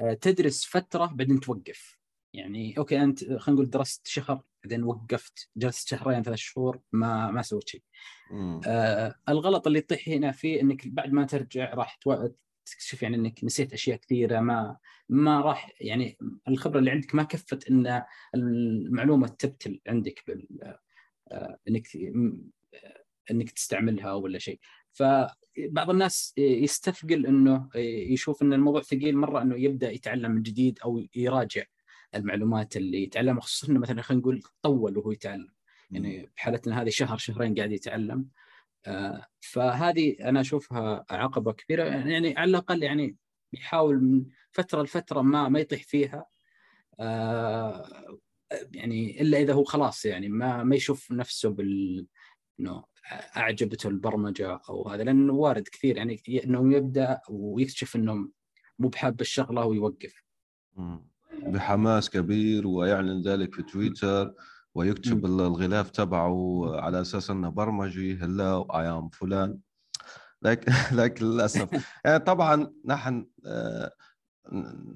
آه، 0.00 0.14
تدرس 0.14 0.64
فترة 0.64 1.06
بعدين 1.06 1.40
توقف 1.40 1.98
يعني 2.34 2.78
okay 2.78 3.02
أنت 3.02 3.24
خلينا 3.24 3.42
نقول 3.48 3.70
درست 3.70 4.06
شهر 4.06 4.42
بعدين 4.64 4.84
وقفت 4.84 5.50
جلست 5.56 5.88
شهرين 5.88 6.22
ثلاث 6.22 6.38
شهور 6.38 6.80
ما 6.92 7.30
ما 7.30 7.42
سويت 7.42 7.68
شيء. 7.68 7.82
آه 8.66 9.14
الغلط 9.28 9.66
اللي 9.66 9.78
يطيح 9.78 10.08
هنا 10.08 10.32
فيه 10.32 10.60
إنك 10.60 10.88
بعد 10.88 11.12
ما 11.12 11.24
ترجع 11.24 11.74
راح 11.74 11.98
تكتشف 12.66 13.02
يعني 13.02 13.16
إنك 13.16 13.44
نسيت 13.44 13.72
أشياء 13.72 13.96
كثيرة 13.98 14.40
ما 14.40 14.76
ما 15.08 15.40
راح 15.40 15.72
يعني 15.80 16.18
الخبرة 16.48 16.78
اللي 16.78 16.90
عندك 16.90 17.14
ما 17.14 17.22
كفت 17.22 17.70
إن 17.70 18.02
المعلومة 18.34 19.28
تبتل 19.28 19.80
عندك 19.88 20.22
بال 20.26 20.76
آه، 21.32 21.58
إنك 21.68 21.86
إنك 23.30 23.50
تستعملها 23.50 24.12
ولا 24.12 24.38
شيء. 24.38 24.58
فبعض 24.92 25.90
الناس 25.90 26.34
يستثقل 26.38 27.26
إنه 27.26 27.68
يشوف 28.12 28.42
إن 28.42 28.52
الموضوع 28.52 28.82
ثقيل 28.82 29.16
مرة 29.16 29.42
إنه 29.42 29.56
يبدأ 29.56 29.90
يتعلم 29.90 30.30
من 30.30 30.42
جديد 30.42 30.78
أو 30.84 31.06
يراجع 31.16 31.64
المعلومات 32.14 32.76
اللي 32.76 33.02
يتعلمها 33.02 33.40
خصوصا 33.40 33.72
انه 33.72 33.80
مثلا 33.80 34.02
خلينا 34.02 34.20
نقول 34.20 34.42
طول 34.62 34.98
وهو 34.98 35.12
يتعلم. 35.12 35.54
يعني 35.90 36.30
بحالتنا 36.36 36.82
هذه 36.82 36.88
شهر 36.88 37.18
شهرين 37.18 37.54
قاعد 37.54 37.72
يتعلم. 37.72 38.28
فهذه 39.40 40.16
أنا 40.20 40.40
أشوفها 40.40 41.04
عقبة 41.10 41.52
كبيرة. 41.52 41.84
يعني 41.84 42.38
على 42.38 42.50
الأقل 42.50 42.82
يعني 42.82 43.16
يحاول 43.52 44.02
من 44.02 44.24
فترة 44.50 44.82
لفترة 44.82 45.20
ما 45.22 45.48
ما 45.48 45.60
يطيح 45.60 45.82
فيها. 45.82 46.26
آه، 47.00 48.18
يعني 48.72 49.20
إلا 49.20 49.38
إذا 49.38 49.52
هو 49.52 49.64
خلاص 49.64 50.04
يعني 50.04 50.28
ما 50.28 50.64
ما 50.64 50.76
يشوف 50.76 51.12
نفسه 51.12 51.48
بال 51.48 52.06
إنه 52.60 52.84
أعجبته 53.36 53.88
البرمجة 53.88 54.60
أو 54.68 54.88
هذا 54.88 55.04
لأنه 55.04 55.32
وارد 55.32 55.68
كثير. 55.68 55.96
يعني 55.96 56.22
إنه 56.44 56.74
يبدأ 56.76 57.20
ويكتشف 57.28 57.96
إنه 57.96 58.28
مو 58.78 58.88
بحاب 58.88 59.20
الشغلة 59.20 59.64
ويوقف. 59.64 60.24
بحماس 61.32 62.10
كبير 62.10 62.66
ويعلن 62.66 63.22
ذلك 63.22 63.54
في 63.54 63.62
تويتر. 63.62 64.34
ويكتب 64.74 65.24
الغلاف 65.26 65.90
تبعه 65.90 66.62
على 66.80 67.00
أساس 67.00 67.30
أنه 67.30 67.48
برمجي 67.48 68.16
هلا 68.16 68.66
اي 68.70 68.88
ام 68.88 69.08
فلان. 69.08 69.58
لكن 70.42 70.72
لكن 71.00 71.26
للأسف. 71.26 71.68
يعني 72.04 72.18
طبعا 72.30 72.72
نحن 72.84 73.26
آه، 73.46 73.92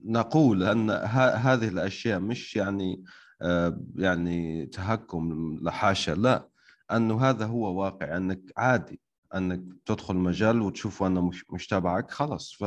نقول 0.05 0.63
أن 0.63 0.91
هذه 1.17 1.69
الأشياء 1.69 2.21
مش 2.21 2.57
يعني 2.57 3.05
آه، 3.43 3.81
يعني 3.97 4.67
تهكم 4.67 5.57
لحاشا. 5.63 6.11
لا 6.11 6.49
أنه 6.93 7.21
هذا 7.25 7.47
هو 7.47 7.81
واقع 7.83 8.17
أنك 8.17 8.41
عادي 8.57 9.01
أنك 9.35 9.63
تدخل 9.87 10.17
مجال 10.17 10.61
وتشوف 10.63 11.03
أنه 11.03 11.21
مش 11.29 11.45
مش 11.51 11.67
تبعك 11.67 12.11
خلاص. 12.11 12.53
ف 12.53 12.65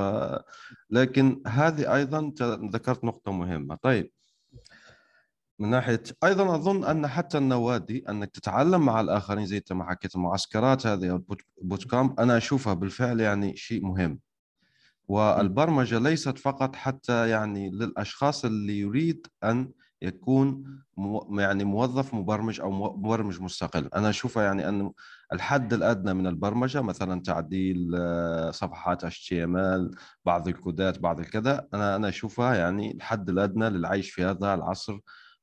لكن 0.90 1.42
هذه 1.48 1.96
أيضا 1.96 2.34
ذكرت 2.74 3.04
نقطة 3.04 3.32
مهمة. 3.32 3.76
طيب 3.76 4.12
من 5.62 5.70
ناحية 5.70 6.04
أيضا 6.24 6.56
أظن 6.56 6.84
أن 6.86 7.08
حتى 7.08 7.38
النوادي 7.38 8.04
أنك 8.10 8.32
تتعلم 8.32 8.86
مع 8.86 9.02
الآخرين 9.02 9.46
زي 9.46 9.64
ما 9.72 9.90
حكيت 9.90 10.16
المعسكرات 10.16 10.88
هذه 10.88 11.10
أو 11.10 11.16
ال 11.16 11.21
boot 11.21 11.42
boot 11.62 11.92
camp 11.92 12.20
أنا 12.20 12.38
أشوفها 12.38 12.74
بالفعل 12.74 13.20
يعني 13.20 13.56
شيء 13.56 13.86
مهم. 13.86 14.20
والبرمجة 15.08 16.00
ليست 16.00 16.38
فقط 16.38 16.76
حتى 16.76 17.30
يعني 17.30 17.70
للأشخاص 17.70 18.46
اللي 18.46 18.80
يريد 18.80 19.28
أن 19.44 19.72
يكون 20.02 20.64
مو 20.98 21.40
يعني 21.40 21.64
موظف 21.64 22.14
مبرمج 22.14 22.62
أو 22.62 22.72
مبرمج 22.72 23.42
مستقل. 23.42 23.90
أنا 23.96 24.10
أشوفها 24.10 24.44
يعني 24.44 24.70
أن 24.70 24.92
الحد 25.34 25.74
الأدنى 25.74 26.14
من 26.14 26.28
البرمجة 26.28 26.82
مثلا 26.82 27.22
تعديل 27.22 27.92
آه، 27.96 28.52
صفحات 28.52 29.06
HTML 29.06 29.98
بعض 30.26 30.48
الكودات 30.48 31.00
بعض 31.00 31.20
الكذا 31.20 31.68
أنا 31.74 31.96
أنا 31.96 32.10
أشوفها 32.10 32.56
يعني 32.56 32.92
الحد 32.92 33.30
الأدنى 33.30 33.70
للعيش 33.70 34.12
في 34.12 34.24
هذا 34.24 34.54
العصر 34.54 35.00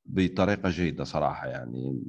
بطريقة 0.09 0.69
جيدة 0.69 1.05
صراحة 1.05 1.47
يعني. 1.47 2.03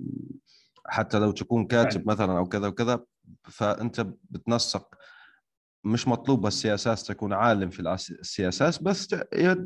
حتى 0.85 1.19
لو 1.19 1.31
تكون 1.31 1.67
كاتب 1.67 2.09
مثلا 2.09 2.37
أو 2.37 2.45
كذا 2.45 2.67
وكذا 2.67 2.99
فأنت 3.43 4.07
بتنسق 4.29 4.95
مش 5.83 6.07
مطلوب 6.07 6.47
السياسات 6.47 6.99
تكون 6.99 7.33
عالم 7.33 7.69
في 7.69 7.79
السياسات 7.79 8.83
بس 8.83 9.15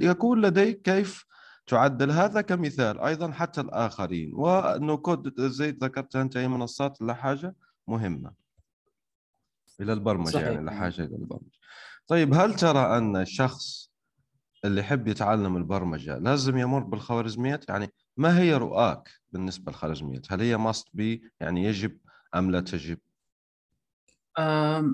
يكون 0.01 0.41
لديك 0.41 0.81
كيف 0.81 1.25
تعدل 1.67 2.11
هذا 2.11 2.41
كمثال. 2.41 2.99
أيضا 2.99 3.31
حتى 3.31 3.61
الآخرين. 3.61 4.31
وأنه 4.33 4.97
كود 4.97 5.41
زي 5.41 5.69
ذكرت 5.69 6.15
أنت 6.15 6.37
هي 6.37 6.47
منصات 6.47 7.01
لحاجه 7.01 7.55
مهمة. 7.87 8.33
إلى 9.81 9.93
البرمجة 9.93 10.29
صحيح. 10.29 10.47
يعني 10.47 10.65
لحاجه 10.65 11.01
إلى 11.01 11.15
البرمجة. 11.15 11.59
طيب 12.07 12.33
هل 12.33 12.53
ترى 12.53 12.97
أن 12.97 13.15
الشخص 13.15 13.91
اللي 14.65 14.81
يحب 14.81 15.07
يتعلم 15.07 15.57
البرمجة 15.57 16.17
لازم 16.17 16.57
يمر 16.57 16.79
بالخوارزميات؟ 16.79 17.69
يعني 17.69 17.93
ما 18.17 18.39
هي 18.39 18.53
رؤاك 18.53 19.09
بالنسبة 19.31 19.71
للخوارزميات 19.71 20.31
هل 20.33 20.41
هي 20.41 20.57
must 20.57 20.87
be 20.93 21.31
يعني 21.39 21.63
يجب 21.63 21.97
أم 22.35 22.51
لا 22.51 22.59
تجب؟ 22.61 22.97
آه، 24.37 24.93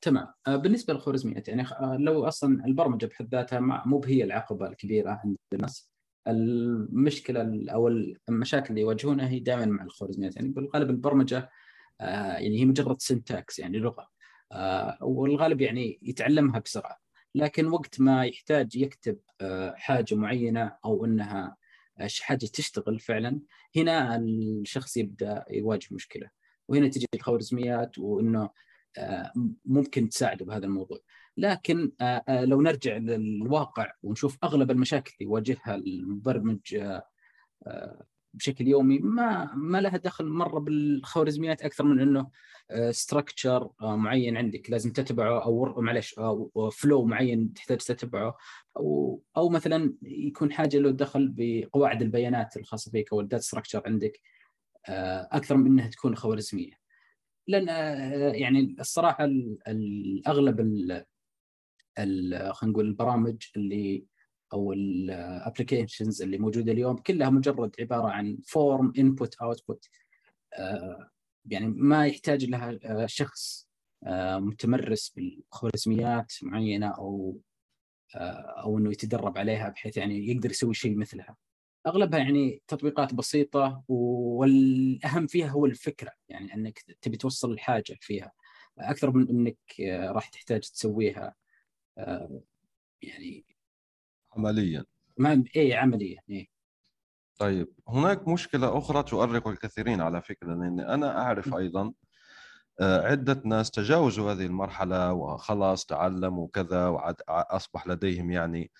تمام. 0.00 0.26
آه، 0.46 0.56
بالنسبة 0.56 0.94
للخوارزميات 0.94 1.48
يعني 1.48 1.62
آه، 1.62 1.96
لو 2.00 2.28
أصلا 2.28 2.64
البرمجة 2.66 3.06
بحد 3.06 3.34
ذاتها 3.34 3.60
مو 3.60 3.98
بهي 3.98 4.24
العقبة 4.24 4.66
الكبيرة 4.68 5.10
عند 5.24 5.36
الناس. 5.52 5.90
المشكلة 6.28 7.40
ال- 7.42 7.70
أو 7.70 7.88
المشاكل 8.28 8.70
اللي 8.70 8.80
يواجهونها 8.80 9.28
هي 9.28 9.40
دائما 9.40 9.66
مع 9.66 9.84
الخوارزميات 9.84 10.36
يعني 10.36 10.48
بالغالب 10.48 10.90
البرمجة 10.90 11.50
آه، 12.00 12.32
يعني 12.38 12.60
هي 12.60 12.64
مجرد 12.64 13.02
سنتاكس 13.02 13.58
يعني 13.58 13.78
لغة. 13.78 14.08
آه، 14.52 14.98
والغالب 15.02 15.60
يعني 15.60 15.98
يتعلمها 16.02 16.58
بسرعة. 16.60 16.96
لكن 17.34 17.66
وقت 17.66 18.00
ما 18.00 18.24
يحتاج 18.24 18.76
يكتب 18.76 19.18
آه، 19.40 19.74
حاجة 19.76 20.14
معينة 20.14 20.76
أو 20.84 21.04
إنها 21.04 21.56
حاجة 22.20 22.46
تشتغل 22.46 23.00
فعلا 23.00 23.40
هنا 23.76 24.16
الشخص 24.16 24.96
يبدأ 24.96 25.44
يواجه 25.50 25.88
مشكلة. 25.90 26.30
وهنا 26.68 26.88
تجي 26.88 27.06
الخوارزميات 27.14 27.98
وإنه 27.98 28.50
آه، 28.98 29.32
ممكن 29.64 30.08
تساعده 30.08 30.44
بهذا 30.44 30.66
الموضوع. 30.66 30.98
لكن 31.36 31.92
آه، 32.00 32.24
آه، 32.28 32.44
لو 32.44 32.62
نرجع 32.62 32.96
للواقع 32.96 33.92
ونشوف 34.02 34.38
أغلب 34.44 34.70
المشاكل 34.70 35.12
اللي 35.20 35.30
يواجهها 35.30 35.74
المبرمج 35.74 36.76
بشكل 38.34 38.68
يومي 38.68 38.98
ما 38.98 39.54
ما 39.54 39.80
لها 39.80 39.96
دخل 39.96 40.26
مرة 40.26 40.60
بالخوارزميات 40.60 41.62
أكثر 41.62 41.84
من 41.84 42.00
إنه 42.00 42.30
ستراكشر 42.90 43.70
معين 43.80 44.36
عندك. 44.36 44.70
لازم 44.70 44.92
تتبعه 44.92 45.44
أو 45.44 45.80
معلش 45.80 46.14
فلو 46.72 47.04
معين 47.04 47.52
تحتاج 47.52 47.78
تتبعه. 47.78 48.36
أو 48.76 49.22
أو 49.36 49.48
مثلا 49.48 49.94
يكون 50.02 50.52
حاجة 50.52 50.78
له 50.78 50.90
دخل 50.90 51.28
بقواعد 51.36 52.02
البيانات 52.02 52.56
الخاصة 52.56 52.90
فيك 52.90 53.12
أو 53.12 53.20
ال 53.20 53.24
data 53.24 53.42
structure 53.42 53.82
عندك 53.86 54.20
آه، 54.88 55.28
أكثر 55.32 55.56
من 55.56 55.66
إنها 55.66 55.88
تكون 55.88 56.16
خوارزمية. 56.16 56.72
لأن 57.48 57.68
آه، 57.68 58.32
يعني 58.32 58.76
الصراحة 58.80 59.24
ال- 59.24 59.58
الاغلب 59.68 60.60
ال- 60.60 61.04
ال- 61.98 62.54
خلينا 62.54 62.72
نقول 62.72 62.86
البرامج 62.86 63.36
اللي 63.56 64.04
أو 64.52 64.72
ال 64.72 64.84
applications 64.84 66.22
اللي 66.22 66.38
موجودة 66.38 66.72
اليوم 66.72 66.96
كلها 66.96 67.30
مجرد 67.30 67.74
عبارة 67.80 68.08
عن 68.08 68.38
form 68.46 68.92
input 68.98 69.34
output 69.34 69.88
يعني 71.44 71.66
ما 71.66 72.06
يحتاج 72.06 72.44
لها 72.44 72.78
آه، 72.84 73.06
شخص 73.06 73.68
آه، 74.06 74.38
متمرس 74.38 75.08
بالخوارزميات 75.16 76.32
معينة 76.42 76.88
أو 76.88 77.40
آه، 78.16 78.62
أو 78.62 78.78
إنه 78.78 78.90
يتدرب 78.90 79.38
عليها 79.38 79.68
بحيث 79.68 79.96
يعني 79.96 80.28
يقدر 80.28 80.50
يسوي 80.50 80.74
شيء 80.74 80.96
مثلها. 80.96 81.36
أغلبها 81.86 82.18
يعني 82.18 82.62
تطبيقات 82.68 83.14
بسيطة 83.14 83.84
والأهم 83.88 85.26
فيها 85.26 85.48
هو 85.48 85.66
الفكرة 85.66 86.12
يعني 86.28 86.54
إنك 86.54 86.78
تبي 87.02 87.16
توصل 87.16 87.52
الحاجة 87.52 87.96
فيها. 88.00 88.32
أكثر 88.78 89.10
من 89.10 89.28
إنك 89.28 89.58
راح 90.10 90.28
تحتاج 90.28 90.60
تسويها. 90.60 91.34
يعني 93.02 93.44
عمليا. 94.36 94.84
ما 95.18 95.44
اي 95.56 95.74
عمليا 95.74 96.20
اي 96.30 96.50
طيب 97.38 97.68
هناك 97.88 98.28
مشكلة 98.28 98.78
أخرى 98.78 99.02
تؤرق 99.02 99.48
الكثيرين 99.48 100.00
على 100.00 100.22
فكرة 100.22 100.54
لأني 100.54 100.94
أنا 100.94 101.22
أعرف 101.22 101.54
أيضا 101.54 101.92
آه، 102.80 103.06
عدة 103.06 103.42
ناس 103.44 103.70
تجاوزوا 103.70 104.32
هذه 104.32 104.46
المرحلة 104.46 105.12
وخلاص 105.12 105.86
تعلموا 105.86 106.48
كذا 106.52 106.86
وأصبح 106.86 107.86
لديهم 107.86 108.30
يعني 108.30 108.70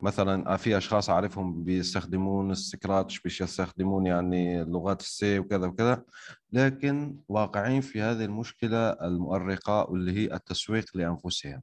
مثلا 0.00 0.56
في 0.56 0.76
أشخاص 0.76 1.10
أعرفهم 1.10 1.64
بيستخدمون 1.64 2.50
ال 2.50 2.59
Scratch 2.59 3.20
باش 3.20 3.40
يستخدمون 3.40 4.06
يعني 4.06 4.64
لغات 4.64 5.00
ال 5.00 5.19
C 5.19 5.38
وكذا 5.38 5.66
وكذا 5.66 6.04
لكن 6.52 7.18
واقعين 7.28 7.80
في 7.80 8.00
هذه 8.00 8.24
المشكلة 8.24 8.90
المؤرقة 8.90 9.90
واللي 9.90 10.12
هي 10.12 10.34
التسويق 10.34 10.84
لأنفسهم. 10.94 11.62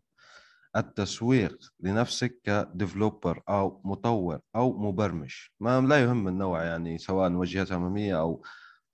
التسويق 0.75 1.73
لنفسك 1.79 2.39
ك 2.43 2.53
developer 2.53 3.41
أو 3.49 3.81
مطور 3.85 4.39
أو 4.55 4.77
مبرمج. 4.77 5.33
ما 5.59 5.81
لا 5.81 6.03
يهم 6.03 6.27
النوع 6.27 6.63
يعني 6.63 6.97
سواء 6.97 7.31
وجهة 7.31 7.75
أمامية 7.75 8.19
أو 8.19 8.43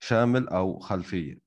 شامل 0.00 0.48
أو 0.48 0.78
خلفية. 0.78 1.38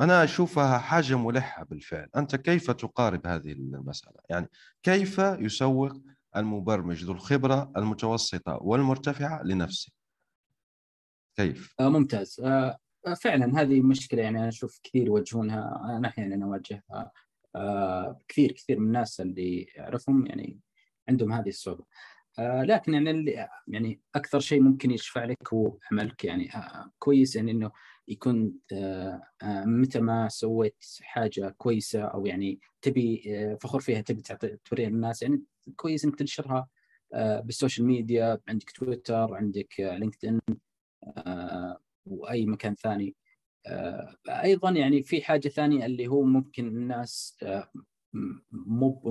أنا 0.00 0.24
أشوفها 0.24 0.78
حاجة 0.78 1.18
ملحة 1.18 1.64
بالفعل. 1.64 2.08
أنت 2.16 2.36
كيف 2.36 2.70
تقارب 2.70 3.26
هذه 3.26 3.52
المسألة؟ 3.52 4.16
يعني 4.30 4.48
كيف 4.82 5.18
يسوق 5.18 5.92
المبرمج 6.36 7.04
ذو 7.04 7.12
الخبرة 7.12 7.72
المتوسطة 7.76 8.58
والمرتفعة 8.62 9.42
لنفسه؟ 9.42 9.92
كيف؟ 11.36 11.74
آه 11.80 11.88
ممتاز. 11.88 12.40
آه, 12.44 12.78
فعلا 13.22 13.60
هذه 13.60 13.80
مشكلة 13.80 14.22
يعني 14.22 14.38
أنا 14.38 14.48
أشوف 14.48 14.80
كثير 14.82 15.06
يواجهونها 15.06 15.96
انا 15.96 16.08
أحيانا 16.08 16.44
اواجهها 16.44 16.82
آه 16.90 17.12
كثير 18.28 18.52
كثير 18.52 18.78
من 18.78 18.86
الناس 18.86 19.20
اللي 19.20 19.66
اعرفهم 19.78 20.26
يعني 20.26 20.60
عندهم 21.08 21.32
هذه 21.32 21.48
الصعوبة. 21.48 21.84
آه 22.38 22.62
لكن 22.62 22.94
يعني 22.94 23.10
اللي 23.10 23.48
يعني 23.68 24.00
أكثر 24.14 24.40
شيء 24.40 24.60
ممكن 24.62 24.90
يشفع 24.90 25.24
لك 25.24 25.54
هو 25.54 25.78
عملك. 25.92 26.24
يعني 26.24 26.54
آه 26.56 26.90
كويس 26.98 27.36
يعني 27.36 27.50
إنه 27.50 27.70
يكون 28.08 28.54
آه 28.72 29.22
آه 29.42 29.64
متى 29.64 30.00
ما 30.00 30.28
سويت 30.28 30.84
حاجة 31.02 31.54
كويسة 31.58 32.02
أو 32.02 32.26
يعني 32.26 32.60
تبي 32.82 33.22
آه 33.26 33.54
فخور 33.54 33.80
فيها 33.80 34.00
تبي 34.00 34.22
توريها 34.64 34.90
للناس 34.90 35.22
يعني 35.22 35.42
كويس 35.76 36.04
إنك 36.04 36.16
تنشرها 36.16 36.68
آه 37.14 37.40
بال 37.40 37.51
social 37.51 37.86
media 37.86 38.38
عندك 38.48 38.70
تويتر 38.70 39.34
عندك 39.34 39.74
LinkedIn 39.80 40.40
آه 41.16 41.78
وأي 42.06 42.46
مكان 42.46 42.74
ثاني. 42.74 43.06
آه، 43.06 43.21
أيضا 44.28 44.70
يعني 44.70 45.02
في 45.02 45.22
حاجة 45.22 45.48
ثانية 45.48 45.86
اللي 45.86 46.06
هو 46.06 46.22
ممكن 46.22 46.66
الناس 46.66 47.36
آه، 47.42 47.70
مو 48.52 49.02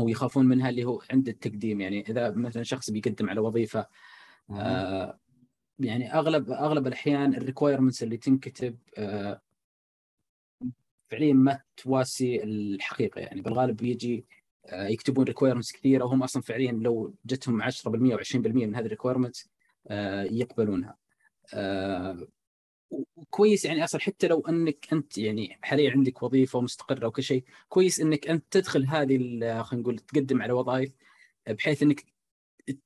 أو 0.00 0.08
يخافون 0.08 0.46
منها 0.46 0.68
اللي 0.68 0.84
هو 0.84 1.02
عند 1.10 1.28
التقديم. 1.28 1.80
يعني 1.80 2.00
إذا 2.00 2.30
مثلا 2.30 2.62
شخص 2.62 2.90
بيقدم 2.90 3.30
على 3.30 3.40
وظيفة 3.40 3.86
آه، 4.50 5.20
يعني 5.78 6.14
أغلب 6.14 6.50
أغلب 6.50 6.86
الأحيان 6.86 7.34
ال 7.34 7.39
requirements 7.39 8.02
اللي 8.02 8.16
تنكتب 8.16 8.78
فعليا 11.08 11.32
ما 11.32 11.60
تواسي 11.76 12.42
الحقيقة. 12.42 13.20
يعني 13.20 13.40
بالغالب 13.40 13.82
يجي 13.82 14.26
يكتبون 14.72 15.24
requirements 15.24 15.72
كثيرة 15.72 16.04
وهم 16.04 16.22
أصلا 16.22 16.42
فعليا 16.42 16.72
لو 16.72 17.14
جتهم 17.26 17.62
10% 17.62 18.12
أو 18.12 18.18
20% 18.18 18.36
من 18.66 18.74
هذه 18.74 18.84
ال 18.84 18.89
requirements 18.89 19.50
يقبلونها. 20.30 20.96
وكويس 22.90 23.64
يعني 23.64 23.84
أصلا 23.84 24.00
حتى 24.00 24.28
لو 24.28 24.40
أنك 24.40 24.86
أنت 24.92 25.18
يعني 25.18 25.58
حاليا 25.62 25.90
عندك 25.90 26.22
وظيفة 26.22 26.60
مستقره 26.60 27.06
وكل 27.06 27.22
شيء 27.22 27.44
كويس 27.68 28.00
إنك 28.00 28.28
أنت 28.28 28.44
تدخل 28.50 28.86
هذه 28.86 29.18
خلينا 29.62 29.82
نقول 29.82 29.98
تقدم 29.98 30.42
على 30.42 30.52
وظائف 30.52 30.92
بحيث 31.48 31.82
إنك 31.82 32.04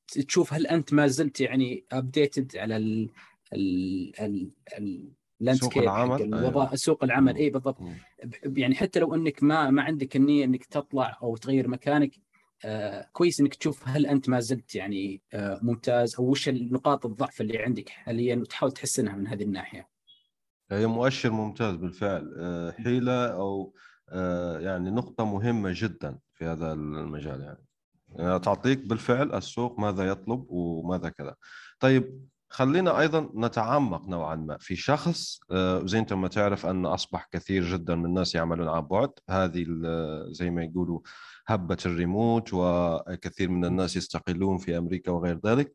تشوف 0.09 0.55
هل 0.55 0.67
أنت 0.67 0.93
ما 0.95 1.07
زلت 1.07 1.41
يعني 1.41 1.85
ابديتد 1.93 2.57
على 2.57 2.77
ال 2.77 3.11
ال 3.53 4.51
ال 4.79 5.13
سوق 5.57 5.79
العمل؟ 5.79 6.35
أيوة. 6.35 6.75
سوق 6.75 7.05
العمل. 7.05 7.37
اي 7.37 7.51
بالضبط. 7.51 7.79
يعني 8.45 8.75
حتى 8.75 9.01
لو 9.01 9.15
إنك 9.15 9.43
ما 9.43 9.71
ما 9.71 9.83
عندك 9.83 10.17
النية 10.17 10.45
إنك 10.45 10.65
تطلع 10.65 11.19
أو 11.23 11.37
تغير 11.37 11.69
مكانك 11.69 12.11
آه 12.65 13.09
كويس 13.13 13.41
إنك 13.41 13.55
تشوف 13.55 13.89
هل 13.89 14.07
أنت 14.07 14.29
ما 14.29 14.41
زلت 14.41 14.75
يعني 14.75 15.23
آه 15.33 15.61
ممتاز 15.63 16.15
أو 16.15 16.25
وش 16.31 16.49
النقاط 16.49 17.07
الضعف 17.07 17.41
اللي 17.41 17.59
عندك 17.59 17.89
حاليا 17.89 18.37
وتحاول 18.37 18.73
تحسنها 18.73 19.17
من 19.17 19.27
هذه 19.27 19.43
الناحية. 19.43 19.94
هي 20.71 20.87
مؤشر 20.87 21.31
ممتاز 21.31 21.77
بالفعل. 21.77 22.35
آه، 22.39 22.71
حيلة 22.71 23.27
أو 23.27 23.75
آه، 24.09 24.59
يعني 24.59 24.91
نقطة 24.91 25.25
مهمة 25.25 25.73
جدا 25.75 26.19
في 26.33 26.45
هذا 26.45 26.73
المجال 26.73 27.41
يعني. 27.41 27.65
تعطيك 28.39 28.87
بالفعل 28.87 29.35
السوق 29.35 29.81
ماذا 29.81 30.09
يطلب 30.09 30.47
وماذا 30.49 31.09
كذا. 31.09 31.35
طيب 31.81 32.27
خلينا 32.51 33.01
أيضا 33.01 33.31
نتعمق 33.35 34.09
نوعا 34.09 34.35
ما 34.35 34.59
في 34.59 34.77
شخص. 34.77 35.41
آه، 35.51 35.87
زي 35.87 35.99
أنت 35.99 36.13
ما 36.13 36.29
تعرف 36.29 36.67
أن 36.67 36.87
أصبح 36.87 37.29
كثير 37.33 37.65
جدا 37.65 37.95
من 37.95 38.05
الناس 38.05 38.35
يعملون 38.35 38.69
عن 38.69 38.81
بعد. 38.81 39.11
هذه 39.31 39.67
زي 40.31 40.51
ما 40.51 40.65
يقولوا 40.65 41.01
هبة 41.47 41.79
الريموت 41.87 42.49
وكثير 42.53 43.51
من 43.51 43.65
الناس 43.65 43.97
يستقلون 43.97 44.59
في 44.59 44.79
أمريكا 44.79 45.13
وغير 45.13 45.41
ذلك. 45.47 45.75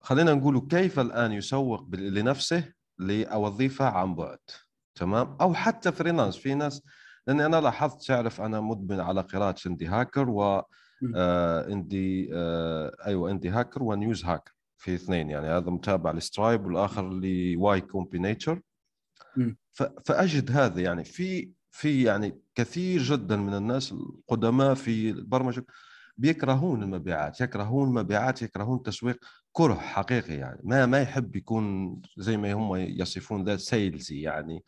خلينا 0.00 0.34
نقول 0.34 0.60
كيف 0.70 1.00
الآن 1.00 1.32
يسوق 1.32 1.88
لنفسه 1.94 2.72
لوظيفه 2.98 3.84
عن 3.84 4.14
بعد 4.14 4.38
تمام؟ 4.94 5.36
أو 5.40 5.54
حتى 5.54 5.92
freelance 5.92 6.36
في 6.36 6.54
ناس 6.54 6.82
لأني 7.26 7.46
أنا 7.46 7.60
لاحظت 7.60 8.06
تعرف 8.06 8.40
أنا 8.40 8.60
مدمن 8.60 9.00
على 9.00 9.20
قراءة 9.20 9.56
Indie 9.66 9.86
Hackers 9.86 10.30
و 10.30 10.62
آه 11.16 11.68
Indie 11.68 12.30
آه 12.34 12.96
أيوه 13.06 13.30
Indie 13.30 13.48
Hackers 13.48 13.82
و 13.82 13.90
News 13.90 14.24
Hacker 14.24 14.52
في 14.76 14.94
اثنين. 14.94 15.30
يعني 15.30 15.46
هذا 15.46 15.70
متابع 15.70 16.10
ل 16.12 16.20
Stripe 16.20 16.66
والآخر 16.66 17.10
ل 17.10 17.80
Y 17.80 17.87
Combinator 17.87 18.60
فأجد 20.04 20.50
هذا. 20.50 20.80
يعني 20.80 21.04
في 21.04 21.50
في 21.70 22.02
يعني 22.02 22.40
كثير 22.54 23.02
جدا 23.02 23.36
من 23.36 23.54
الناس 23.54 23.92
القدماء 23.92 24.74
في 24.74 25.10
البرمجة 25.10 25.66
بيكرهون 26.16 26.82
المبيعات 26.82 27.40
يكرهون 27.40 27.88
المبيعات 27.88 28.42
يكرهون 28.42 28.76
التسويق 28.76 29.24
كره 29.52 29.74
حقيقي 29.74 30.34
يعني 30.34 30.60
ما 30.64 30.86
ما 30.86 31.00
يحب 31.02 31.36
يكون 31.36 31.96
زي 32.16 32.36
ما 32.36 32.52
هم 32.52 32.76
يصفون 32.76 33.44
ذات 33.44 33.58
سيلزي 33.60 34.20
يعني 34.20 34.64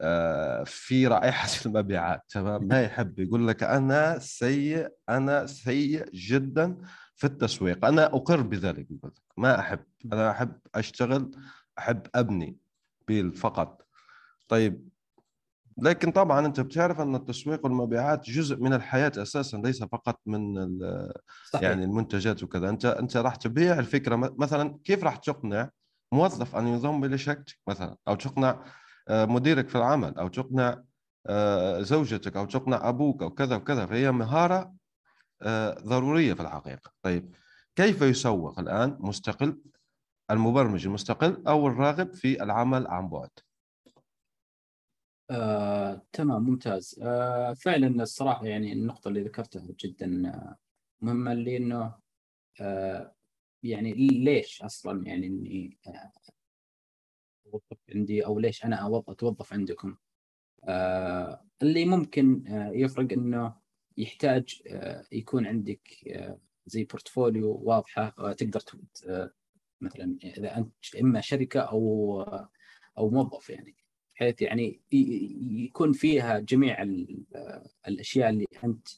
آه، 0.00 0.64
في 0.64 1.06
رائحة 1.06 1.48
المبيعات 1.66 2.22
تمام؟ 2.28 2.64
ما 2.68 2.82
يحب 2.82 3.18
يقول 3.18 3.48
لك 3.48 3.62
أنا 3.62 4.18
سيء 4.18 4.88
أنا 5.08 5.46
سيء 5.46 6.10
جدا 6.14 6.76
في 7.14 7.26
التسويق 7.26 7.84
أنا 7.84 8.06
أقر 8.06 8.42
بذلك 8.42 8.90
يقول 8.90 9.12
لك. 9.16 9.22
ما 9.36 9.60
أحب 9.60 9.84
أنا 10.12 10.30
أحب 10.30 10.52
أشتغل 10.74 11.30
أحب 11.78 12.06
أبني 12.14 12.56
بيل 13.08 13.32
فقط. 13.32 13.86
طيب 14.48 14.88
لكن 15.78 16.10
طبعا 16.10 16.46
أنت 16.46 16.60
بتعرف 16.60 17.00
أن 17.00 17.14
التسويق 17.14 17.64
والمبيعات 17.64 18.30
جزء 18.30 18.56
من 18.56 18.72
الحياة 18.72 19.12
أساسا 19.16 19.56
ليس 19.56 19.84
فقط 19.84 20.20
من 20.26 20.68
صحيح. 21.52 21.62
يعني 21.62 21.84
المنتجات 21.84 22.42
وكذا. 22.42 22.68
أنت 22.68 22.84
أنت 22.84 23.16
راح 23.16 23.36
تبيع 23.36 23.78
الفكرة 23.78 24.16
مثلا 24.38 24.78
كيف 24.84 25.04
راح 25.04 25.16
تقنع 25.16 25.70
موظف 26.12 26.56
أن 26.56 26.66
ينضم 26.66 27.04
لشركتك 27.04 27.58
مثلا؟ 27.66 27.96
أو 28.08 28.14
تقنع 28.14 28.64
آه، 29.08 29.24
مديرك 29.24 29.68
في 29.68 29.78
العمل 29.78 30.18
أو 30.18 30.28
تقنع 30.28 30.82
آه، 31.26 31.80
زوجتك 31.82 32.36
أو 32.36 32.44
تقنع 32.44 32.88
أبوك 32.88 33.22
أو 33.22 33.30
كذا 33.30 33.56
وكذا. 33.56 33.86
فهي 33.86 34.12
مهارة 34.12 34.74
آه، 35.42 35.74
ضرورية 35.80 36.34
في 36.34 36.42
الحقيقة. 36.42 36.90
طيب 37.02 37.34
كيف 37.76 38.02
يسوق 38.02 38.58
الآن 38.58 38.96
مستقل 39.00 39.58
المبرمج 40.30 40.86
المستقل 40.86 41.42
أو 41.48 41.68
الراغب 41.68 42.14
في 42.14 42.42
العمل 42.42 42.86
عن 42.86 43.08
بعد؟ 43.08 43.30
آه، 45.30 46.02
تمام 46.12 46.42
ممتاز. 46.42 46.98
آه، 47.02 47.54
فعلا 47.54 48.02
الصراحة 48.02 48.46
يعني 48.46 48.72
النقطة 48.72 49.08
اللي 49.08 49.22
ذكرتها 49.22 49.66
جدا 49.84 50.28
آه، 50.28 50.56
مهمة 51.00 51.32
اللي 51.32 51.56
انه 51.56 51.94
آه، 52.60 53.14
يعني 53.62 53.94
ليش 53.94 54.62
أصلا 54.62 55.06
يعني 55.06 55.26
إني 55.26 55.78
آه، 55.86 56.12
أوظف 57.54 57.78
عندي 57.94 58.26
أو 58.26 58.38
ليش 58.38 58.64
أنا 58.64 58.86
أتوظف 59.08 59.52
عندكم؟ 59.52 59.96
آه، 60.64 61.44
اللي 61.62 61.84
ممكن 61.84 62.44
يفرق 62.74 63.12
إنه 63.12 63.54
يحتاج 63.96 64.62
يكون 65.12 65.46
عندك 65.46 65.82
زي 66.66 66.84
بورتفوليو 66.84 67.60
واضحة 67.64 68.14
آه، 68.18 68.32
تقدر 68.32 68.60
مثلا 69.80 70.18
إذا 70.24 70.56
أنت 70.58 70.74
إما 71.00 71.20
شركة 71.20 71.60
أو 71.60 72.22
أو 72.98 73.10
موظف 73.10 73.50
يعني. 73.50 73.76
بحيث 74.16 74.42
يعني 74.42 74.80
يكون 75.66 75.92
فيها 75.92 76.38
جميع 76.38 76.82
الأشياء 77.88 78.30
اللي 78.30 78.46
أنت 78.64 78.88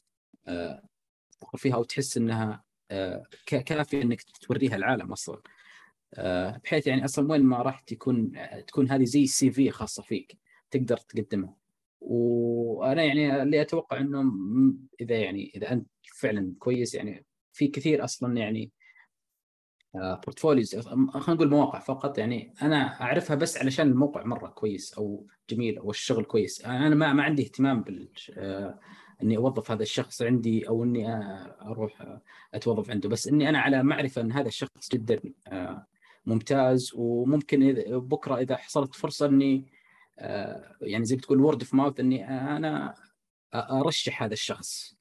تفكر 1.31 1.57
فيها 1.57 1.75
أو 1.75 1.83
تحس 1.83 2.17
إنها 2.17 2.63
آه، 2.91 3.23
ك- 3.45 3.63
كافي 3.63 4.01
إنك 4.01 4.21
توريها 4.21 4.75
العالم 4.75 5.11
أصلا. 5.11 5.41
آه، 6.13 6.61
بحيث 6.63 6.87
يعني 6.87 7.05
أصلا 7.05 7.31
وين 7.31 7.41
ما 7.41 7.61
رحت 7.61 7.91
يكون 7.91 8.31
تكون 8.67 8.91
هذه 8.91 9.03
زي 9.03 9.27
CV 9.27 9.71
خاصة 9.71 10.03
فيك 10.03 10.37
تقدر 10.71 10.97
تقدمها. 10.97 11.55
وأنا 12.01 13.03
يعني 13.03 13.41
اللي 13.41 13.61
أتوقع 13.61 13.99
إنه 13.99 14.33
إذا 15.01 15.17
يعني 15.17 15.51
إذا 15.55 15.71
أنت 15.71 15.87
فعلا 16.15 16.53
كويس 16.59 16.95
يعني 16.95 17.25
في 17.51 17.67
كثير 17.67 18.03
أصلا 18.03 18.37
يعني 18.37 18.71
portfolios 19.93 20.75
خلينا 20.75 21.33
نقول 21.33 21.49
مواقع 21.49 21.79
فقط. 21.79 22.17
يعني 22.17 22.53
أنا 22.61 23.01
أعرفها 23.01 23.35
بس 23.35 23.57
علشان 23.57 23.87
الموقع 23.87 24.23
مرة 24.23 24.47
كويس 24.47 24.93
أو 24.93 25.27
جميل 25.49 25.77
أو 25.77 25.89
الشغل 25.89 26.23
كويس. 26.23 26.65
أنا 26.65 26.95
ما 26.95 27.13
ما 27.13 27.23
عندي 27.23 27.43
اهتمام 27.43 27.81
بال 27.81 28.09
آه، 28.37 28.79
إني 29.23 29.37
أوظف 29.37 29.71
هذا 29.71 29.83
الشخص 29.83 30.21
عندي 30.21 30.67
أو 30.67 30.83
إني 30.83 31.13
آه، 31.13 31.55
أروح 31.61 32.01
آه، 32.01 32.21
أتوظف 32.53 32.89
عنده. 32.91 33.09
بس 33.09 33.27
إني 33.27 33.49
أنا 33.49 33.59
على 33.59 33.83
معرفة 33.83 34.21
إن 34.21 34.31
هذا 34.31 34.47
الشخص 34.47 34.89
جدا 34.91 35.19
آه، 35.47 35.87
ممتاز. 36.25 36.91
وممكن 36.95 37.63
إذا 37.63 37.97
بكرة 37.97 38.37
إذا 38.37 38.55
حصلت 38.55 38.95
فرصة 38.95 39.25
إني 39.25 39.65
آه، 40.19 40.75
يعني 40.81 41.05
زي 41.05 41.15
ما 41.15 41.21
تقول 41.21 41.41
word 41.41 41.61
of 41.61 41.73
mouth 41.73 41.99
إني 41.99 42.29
أنا 42.29 42.95
أرشح 43.53 44.23
هذا 44.23 44.33
الشخص. 44.33 44.95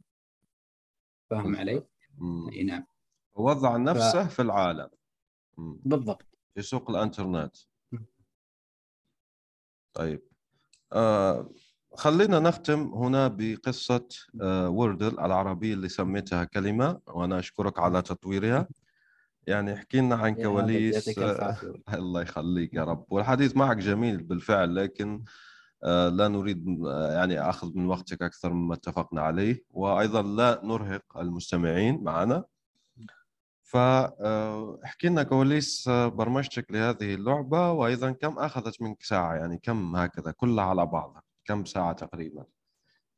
فاهم 1.30 1.56
علي؟ 1.56 1.82
إي 2.52 2.62
نعم. 2.62 2.86
وضع 3.38 3.76
نفسه 3.76 4.26
في 4.28 4.42
العالم. 4.42 4.88
بالضبط. 5.58 6.26
في 6.54 6.62
سوق 6.62 6.90
الانترنت. 6.90 7.56
طيب. 9.94 10.22
آه 10.92 11.50
خلينا 11.94 12.38
نختم 12.40 12.80
هنا 12.94 13.28
بقصة 13.28 14.08
آه 14.42 14.68
وردل 14.68 15.20
العربية 15.20 15.74
اللي 15.74 15.88
سميتها 15.88 16.44
كلمة 16.44 17.00
وأنا 17.06 17.38
أشكرك 17.38 17.78
على 17.78 18.02
تطويرها. 18.02 18.68
يعني 19.46 19.74
احكي 19.74 20.00
لنا 20.00 20.14
عن 20.14 20.34
كواليس 20.34 21.18
عافية. 21.18 21.72
الله 21.94 22.22
يخليك 22.22 22.74
يا 22.74 22.84
رب. 22.84 23.04
والحديث 23.10 23.56
معك 23.56 23.76
جميل 23.76 24.22
بالفعل 24.22 24.76
لكن 24.76 25.24
آه، 25.84 26.08
لا 26.08 26.28
نريد 26.28 26.84
آه، 26.86 27.12
يعني 27.12 27.40
أخذ 27.40 27.76
من 27.76 27.86
وقتك 27.86 28.22
أكثر 28.22 28.52
مما 28.52 28.74
اتفقنا 28.74 29.22
عليه. 29.22 29.64
وأيضا 29.70 30.22
لا 30.22 30.60
نرهق 30.64 31.18
المستمعين 31.18 32.02
معنا. 32.02 32.44
فاحكي 33.68 35.08
لنا 35.08 35.22
كواليس 35.22 35.88
آه، 35.88 36.08
برمجتك 36.08 36.72
لهذه 36.72 37.14
اللعبة 37.14 37.72
وأيضا 37.72 38.10
كم 38.10 38.38
أخذت 38.38 38.82
منك 38.82 39.02
ساعة؟ 39.02 39.34
يعني 39.34 39.58
كم 39.58 39.96
هكذا 39.96 40.30
كلها 40.30 40.64
على 40.64 40.86
بعضها 40.86 41.22
كم 41.44 41.64
ساعة 41.64 41.92
تقريبا 41.92 42.44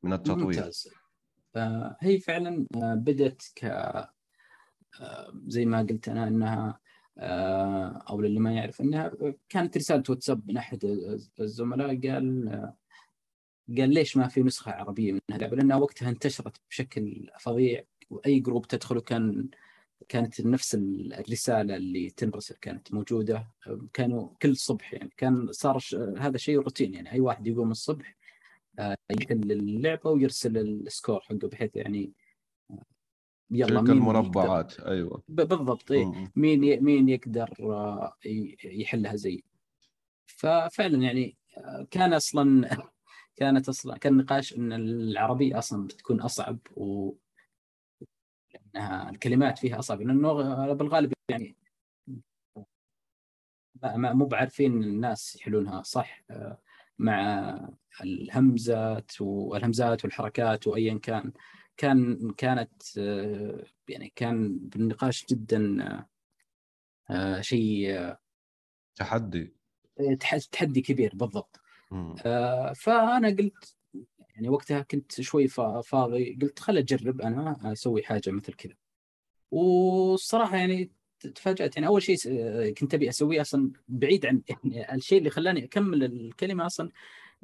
من 0.03 0.13
التطوير؟ 0.13 0.45
ممتاز. 0.45 0.89
آه، 1.55 1.97
هي 1.99 2.19
فعلا 2.19 2.67
آه، 2.75 2.93
بدت 2.93 3.51
ك 3.55 3.65
آه، 5.01 5.33
زي 5.47 5.65
ما 5.65 5.79
قلت 5.79 6.09
أنا 6.09 6.27
إنها 6.27 6.79
آه، 7.17 8.03
أو 8.09 8.21
للي 8.21 8.39
ما 8.39 8.53
يعرف 8.53 8.81
إنها 8.81 9.11
كانت 9.49 9.77
رسالة 9.77 10.03
واتساب 10.09 10.47
من 10.47 10.57
أحد 10.57 10.85
الزملاء 11.39 11.87
قال 11.87 12.47
آه، 12.49 12.75
قال 13.77 13.93
ليش 13.93 14.17
ما 14.17 14.27
في 14.27 14.43
نسخة 14.43 14.71
عربية 14.71 15.11
من 15.11 15.19
اللعبة؟ 15.31 15.55
لأنها 15.55 15.77
وقتها 15.77 16.09
انتشرت 16.09 16.57
بشكل 16.69 17.29
فظيع 17.39 17.83
وأي 18.09 18.39
جروب 18.39 18.67
تدخله 18.67 19.01
كان 19.01 19.49
كانت 20.09 20.41
نفس 20.41 20.75
الرسالة 20.75 21.75
اللي 21.75 22.09
تنرسل 22.09 22.55
كانت 22.55 22.93
موجودة. 22.93 23.47
كانوا 23.93 24.29
كل 24.41 24.55
صبح 24.57 24.93
يعني 24.93 25.11
كان 25.17 25.51
صار 25.51 25.81
هذا 26.17 26.37
شيء 26.37 26.59
روتين 26.59 26.93
يعني. 26.93 27.11
أي 27.11 27.19
واحد 27.19 27.47
يقوم 27.47 27.71
الصبح 27.71 28.17
آه، 28.79 28.95
يحل 29.21 29.51
اللعبه 29.51 30.09
ويرسل 30.09 30.57
السكور 30.57 31.19
حقه 31.19 31.47
بحيث 31.47 31.75
يعني 31.75 32.11
آه، 32.71 32.83
يلا 33.51 33.81
مين 33.81 33.91
المربعات 33.91 34.79
يقدر- 34.79 35.21
ب- 35.27 35.41
بالضبط 35.47 35.91
إيه. 35.91 36.31
مين 36.35 36.63
ي- 36.63 36.79
مين 36.79 37.09
يقدر 37.09 37.49
آه، 37.59 38.13
يحلها 38.65 39.15
زي. 39.15 39.43
ففعلا 40.25 40.97
يعني 41.03 41.37
كان 41.91 42.13
أصلا 42.13 42.69
كانت 43.35 43.69
أصلا 43.69 43.97
كان 43.97 44.17
نقاش 44.17 44.53
إن 44.57 44.73
العربية 44.73 45.57
أصلا 45.57 45.87
بتكون 45.87 46.21
أصعب 46.21 46.57
و 46.75 47.11
لأنها 48.53 49.09
الكلمات 49.09 49.57
فيها 49.59 49.79
أصعب 49.79 50.01
لأنه 50.01 50.33
بالغالب 50.73 51.13
يعني 51.29 51.55
ما 53.83 54.13
مو 54.13 54.25
بعارفين 54.25 54.83
الناس 54.83 55.35
يحلونها 55.35 55.81
صح. 55.83 56.23
مع 56.99 57.69
الهمزات 58.03 59.21
والهمزات 59.21 60.03
والحركات 60.05 60.67
وايا 60.67 60.97
كان. 60.97 61.31
كان 61.77 62.31
كانت 62.37 62.97
يعني 63.87 64.13
كان 64.15 64.57
بالنقاش 64.57 65.25
جدا 65.25 65.77
شيء 67.39 68.15
تحدي. 68.95 69.53
تح- 70.19 70.37
تحدي 70.37 70.81
كبير 70.81 71.11
بالضبط. 71.15 71.59
مم. 71.91 72.15
فأنا 72.75 73.27
قلت 73.27 73.75
يعني 74.41 74.49
وقتها 74.53 74.81
كنت 74.81 75.21
شوي 75.21 75.47
فا- 75.47 75.81
فاضي 75.81 76.37
قلت 76.41 76.59
خل 76.59 76.77
أجرب 76.77 77.21
أنا 77.21 77.71
أسوي 77.71 78.03
حاجة 78.03 78.31
مثل 78.31 78.53
كذا. 78.53 78.73
والصراحة 79.51 80.57
يعني 80.57 80.91
تفاجأت. 81.35 81.75
يعني 81.75 81.87
أول 81.87 82.01
شيء 82.03 82.17
كنت 82.73 82.93
أبي 82.93 83.09
أسويه 83.09 83.41
أصلا 83.41 83.71
بعيد 83.87 84.25
عن 84.25 84.41
يعني 84.63 84.97
الشيء 84.97 85.17
اللي 85.19 85.29
خلاني 85.29 85.63
أكمل 85.63 86.03
الكلمة 86.03 86.65
أصلا 86.65 86.89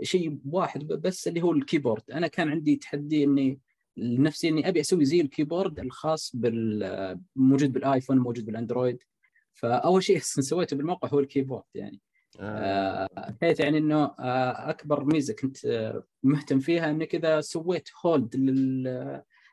شيء 0.01 0.37
واحد 0.49 0.87
بس 0.87 1.27
اللي 1.27 1.41
هو 1.41 1.51
ال 1.51 1.57
keyboard. 1.57 2.11
أنا 2.11 2.27
كان 2.27 2.49
عندي 2.49 2.75
تحدي 2.75 3.23
إني 3.23 3.59
لنفسي 3.97 4.49
إني 4.49 4.67
أبي 4.69 4.79
أسوي 4.79 5.05
زي 5.05 5.21
ال 5.21 5.28
keyboard 5.28 5.79
الخاص 5.79 6.35
بال 6.35 7.19
موجود 7.35 7.73
بال 7.73 7.84
iPhone 7.84 8.17
موجود 8.17 8.45
بال 8.45 8.57
Android. 8.57 9.03
فأول 9.53 10.03
شيء 10.03 10.19
سويته 10.49 10.77
بالموقع 10.77 11.09
هو 11.09 11.19
ال 11.19 11.24
keyboard 11.24 11.63
يعني. 11.75 12.01
آه. 12.39 13.07
آه، 13.17 13.31
بحيث 13.41 13.59
يعني 13.59 13.77
إنه 13.77 14.03
آه، 14.03 14.69
أكبر 14.69 15.03
ميزة 15.03 15.33
كنت 15.33 15.57
مهتم 16.23 16.59
فيها 16.59 16.89
إنك 16.89 17.15
إذا 17.15 17.41
سويت 17.41 17.89
hold 18.05 18.35
لل 18.35 18.83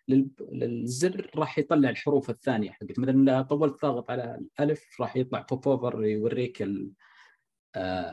لل- 0.08 0.28
للزر 0.52 1.30
راح 1.36 1.58
يطلع 1.58 1.90
الحروف 1.90 2.30
الثانية 2.30 2.70
حقت 2.70 2.98
مثلا 2.98 3.12
لو 3.30 3.42
طولت 3.42 3.82
ضاغط 3.82 4.10
على 4.10 4.38
الألف 4.60 5.00
راح 5.00 5.16
يطلع 5.16 5.46
pop 5.50 5.68
over 5.68 6.04
يوريك 6.04 6.62
ال- 6.62 6.90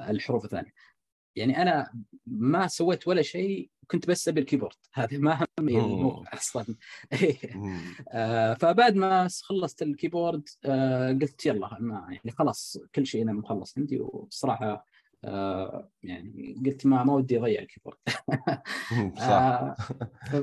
الحروف 0.09 0.45
الثانية 0.45 0.71
يعني 1.35 1.61
أنا 1.61 1.93
ما 2.25 2.67
سويت 2.67 3.07
ولا 3.07 3.21
شيء 3.21 3.69
كنت 3.87 4.07
بس 4.07 4.27
أبي 4.27 4.39
ال 4.39 4.43
keyboard. 4.43 4.75
هذا 4.93 5.17
ما 5.17 5.45
همني 5.59 5.79
أوه. 5.79 5.85
الموقع 5.85 6.33
أصلا. 6.33 6.65
مم. 7.55 7.81
آه، 8.09 8.53
فبعد 8.53 8.95
ما 8.95 9.27
خلصت 9.43 9.81
ال 9.81 9.89
keyboard 9.89 10.49
آه، 10.65 11.11
قلت 11.11 11.45
يلا 11.45 11.77
ما 11.79 12.07
يعني 12.09 12.31
خلاص 12.31 12.77
كل 12.95 13.05
شيء 13.05 13.23
أنا 13.23 13.33
مخلص 13.33 13.77
عندي. 13.77 13.99
والصراحه 13.99 14.85
آه، 15.25 15.89
يعني 16.03 16.61
قلت 16.65 16.85
ما 16.85 17.03
ما 17.03 17.13
ودي 17.13 17.37
أضيع 17.37 17.61
ال 17.61 17.65
keyboard. 17.65 17.97
صح. 19.17 19.25
آه، 19.27 19.75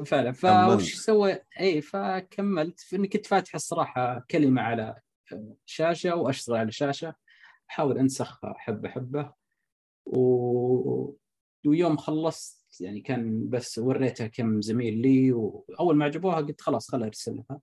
فعلا. 0.07 0.33
فوش 0.77 0.95
سوى 0.95 1.39
إي 1.61 1.81
فكملت. 1.81 2.81
في 2.81 2.97
اني 2.97 3.09
كنت 3.09 3.27
فاتح 3.27 3.55
الصراحة 3.55 4.27
كلمة 4.31 4.63
على 4.63 5.01
شاشة 5.67 6.15
وأشتغل 6.15 6.57
على 6.57 6.73
شاشة. 6.73 7.15
أحاول 7.71 7.99
انسخ 7.99 8.41
حبة 8.45 8.89
حبة. 8.89 9.33
و... 10.17 11.17
ويوم 11.67 11.97
خلصت 11.97 12.81
يعني 12.81 13.01
كان 13.01 13.49
بس 13.49 13.79
وريتها 13.79 14.27
كم 14.27 14.61
زميل 14.61 14.99
لي 15.03 15.33
وأول 15.33 15.97
ما 15.97 16.05
عجبوها 16.05 16.37
قلت 16.37 16.61
خلاص 16.61 16.91
خلها 16.91 17.07
ارسلها 17.07 17.61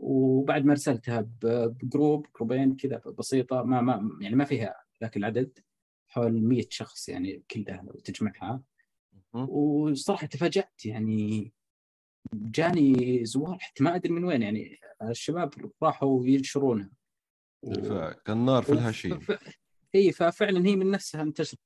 وبعد 0.00 0.64
ما 0.64 0.70
أرسلتها 0.72 1.28
بجروب 1.42 2.26
جروبين 2.36 2.76
كذا 2.76 3.02
بسيطة 3.18 3.62
ما 3.62 3.80
ما 3.80 4.18
يعني 4.20 4.36
ما 4.36 4.44
فيها 4.44 4.74
ذاك 5.02 5.16
العدد 5.16 5.58
حول 6.08 6.42
100 6.42 6.66
شخص 6.70 7.08
يعني 7.08 7.42
كلها 7.50 7.82
لو 7.82 7.92
تجمعها. 7.92 8.62
وصراحة 9.48 10.26
تفاجأت 10.26 10.86
يعني 10.86 11.52
جاني 12.34 13.24
زوار 13.24 13.58
حتى 13.60 13.84
ما 13.84 13.94
أدري 13.94 14.12
من 14.12 14.24
وين 14.24 14.42
يعني 14.42 14.78
الشباب 15.02 15.54
راحوا 15.82 16.26
ينشرونها 16.26 16.90
و- 17.62 18.10
كالنار 18.24 18.62
في 18.62 18.72
الهشيم. 18.72 19.20
اي 19.94 20.12
ففعلا 20.12 20.66
هي 20.66 20.76
من 20.76 20.90
نفسها 20.90 21.22
انتشرت 21.22 21.60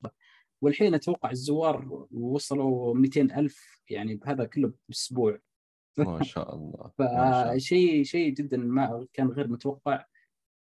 والحين 0.62 0.94
أتوقع 0.94 1.30
الزوار 1.30 2.06
وصلوا 2.10 2.94
200 2.94 3.20
ألف 3.20 3.80
يعني 3.90 4.14
بهذا 4.14 4.44
كله 4.44 4.72
بأسبوع 4.88 5.38
ما 5.98 6.22
شاء 6.22 6.54
الله. 6.54 6.90
فشيء 6.98 8.02
شيء 8.02 8.34
جدا 8.34 8.56
ما 8.56 9.06
كان 9.12 9.28
غير 9.28 9.48
متوقع 9.48 10.04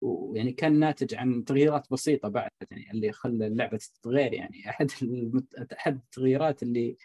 ويعني 0.02 0.52
كان 0.52 0.80
ناتج 0.80 1.16
عن 1.16 1.46
تغييرات 1.46 1.92
بسيطة 1.92 2.30
بعد 2.30 2.50
يعني 2.72 2.92
اللي 2.92 3.12
خلى 3.12 3.48
اللعبة 3.48 3.78
تتغير 3.78 4.34
يعني 4.34 4.70
أحد 4.70 4.92
المت... 5.02 5.54
أحد 5.56 5.96
التغييرات 5.96 6.64
اللي 6.64 6.98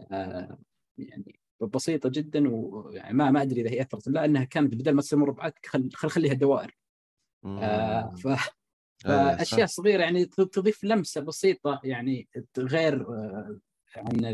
آه 0.00 0.58
يعني 0.98 1.40
بسيطة 1.60 2.08
جدا 2.08 2.48
ويعني 2.48 3.14
ما 3.14 3.30
ما 3.30 3.42
أدري 3.42 3.60
إذا 3.60 3.70
هي 3.70 3.82
أثرت 3.82 4.08
لا 4.08 4.24
أنها 4.24 4.44
كانت 4.44 4.74
بدل 4.74 4.92
ما 4.92 5.02
تصير 5.02 5.18
مربعات 5.18 5.66
خل 5.66 5.90
خل 5.92 6.08
خليها 6.08 6.34
دوائر 6.34 6.76
آه. 7.44 8.14
ف... 8.14 8.55
فأشياء. 9.06 9.66
صغيرة 9.66 10.02
يعني 10.02 10.24
تضيف 10.26 10.84
لمسة 10.84 11.20
بسيطة 11.20 11.80
يعني 11.84 12.28
غير 12.58 13.00
آه، 13.00 13.58
عن 13.96 14.24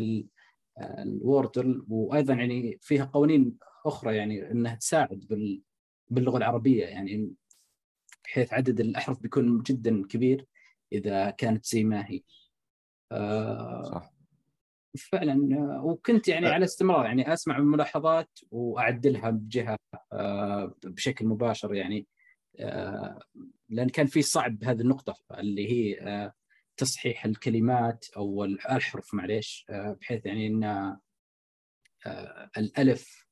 آه، 0.78 1.02
الوردل 1.02 1.84
وأيضا 1.88 2.34
يعني 2.34 2.78
فيها 2.82 3.04
قوانين 3.04 3.56
أخرى 3.86 4.16
يعني 4.16 4.50
إنها 4.50 4.74
تساعد 4.74 5.26
بال 5.30 5.62
باللغة 6.10 6.36
العربية 6.36 6.84
يعني 6.84 7.32
بحيث 8.24 8.52
عدد 8.52 8.80
الأحرف 8.80 9.22
بيكون 9.22 9.62
جدا 9.62 10.06
كبير 10.06 10.46
إذا 10.92 11.30
كانت 11.30 11.66
زي 11.66 11.84
ما 11.84 12.06
هي 12.10 12.20
آه، 13.12 13.82
صح 13.82 14.12
فعلا 14.98 15.56
آه، 15.56 15.84
وكنت 15.84 16.28
يعني. 16.28 16.46
على 16.46 16.64
استمرار 16.64 17.04
يعني 17.04 17.32
أسمع 17.32 17.56
الملاحظات 17.58 18.38
وأعدلها 18.50 19.30
بجهة 19.30 19.76
آه، 20.12 20.74
بشكل 20.84 21.26
مباشر 21.26 21.74
يعني 21.74 22.06
لأن 23.68 23.88
كان 23.92 24.07
في 24.07 24.22
صعب 24.22 24.64
هذه 24.64 24.80
النقطة 24.80 25.16
اللي 25.38 25.70
هي 25.70 26.00
آه، 26.00 26.32
تصحيح 26.76 27.24
الكلمات 27.24 28.07
أو 28.16 28.44
الاحرف 28.44 29.14
معليش 29.14 29.66
آه، 29.70 29.92
بحيث 30.00 30.26
يعني 30.26 30.46
إن 30.46 30.64
آه، 32.07 32.50
الألف 32.59 33.26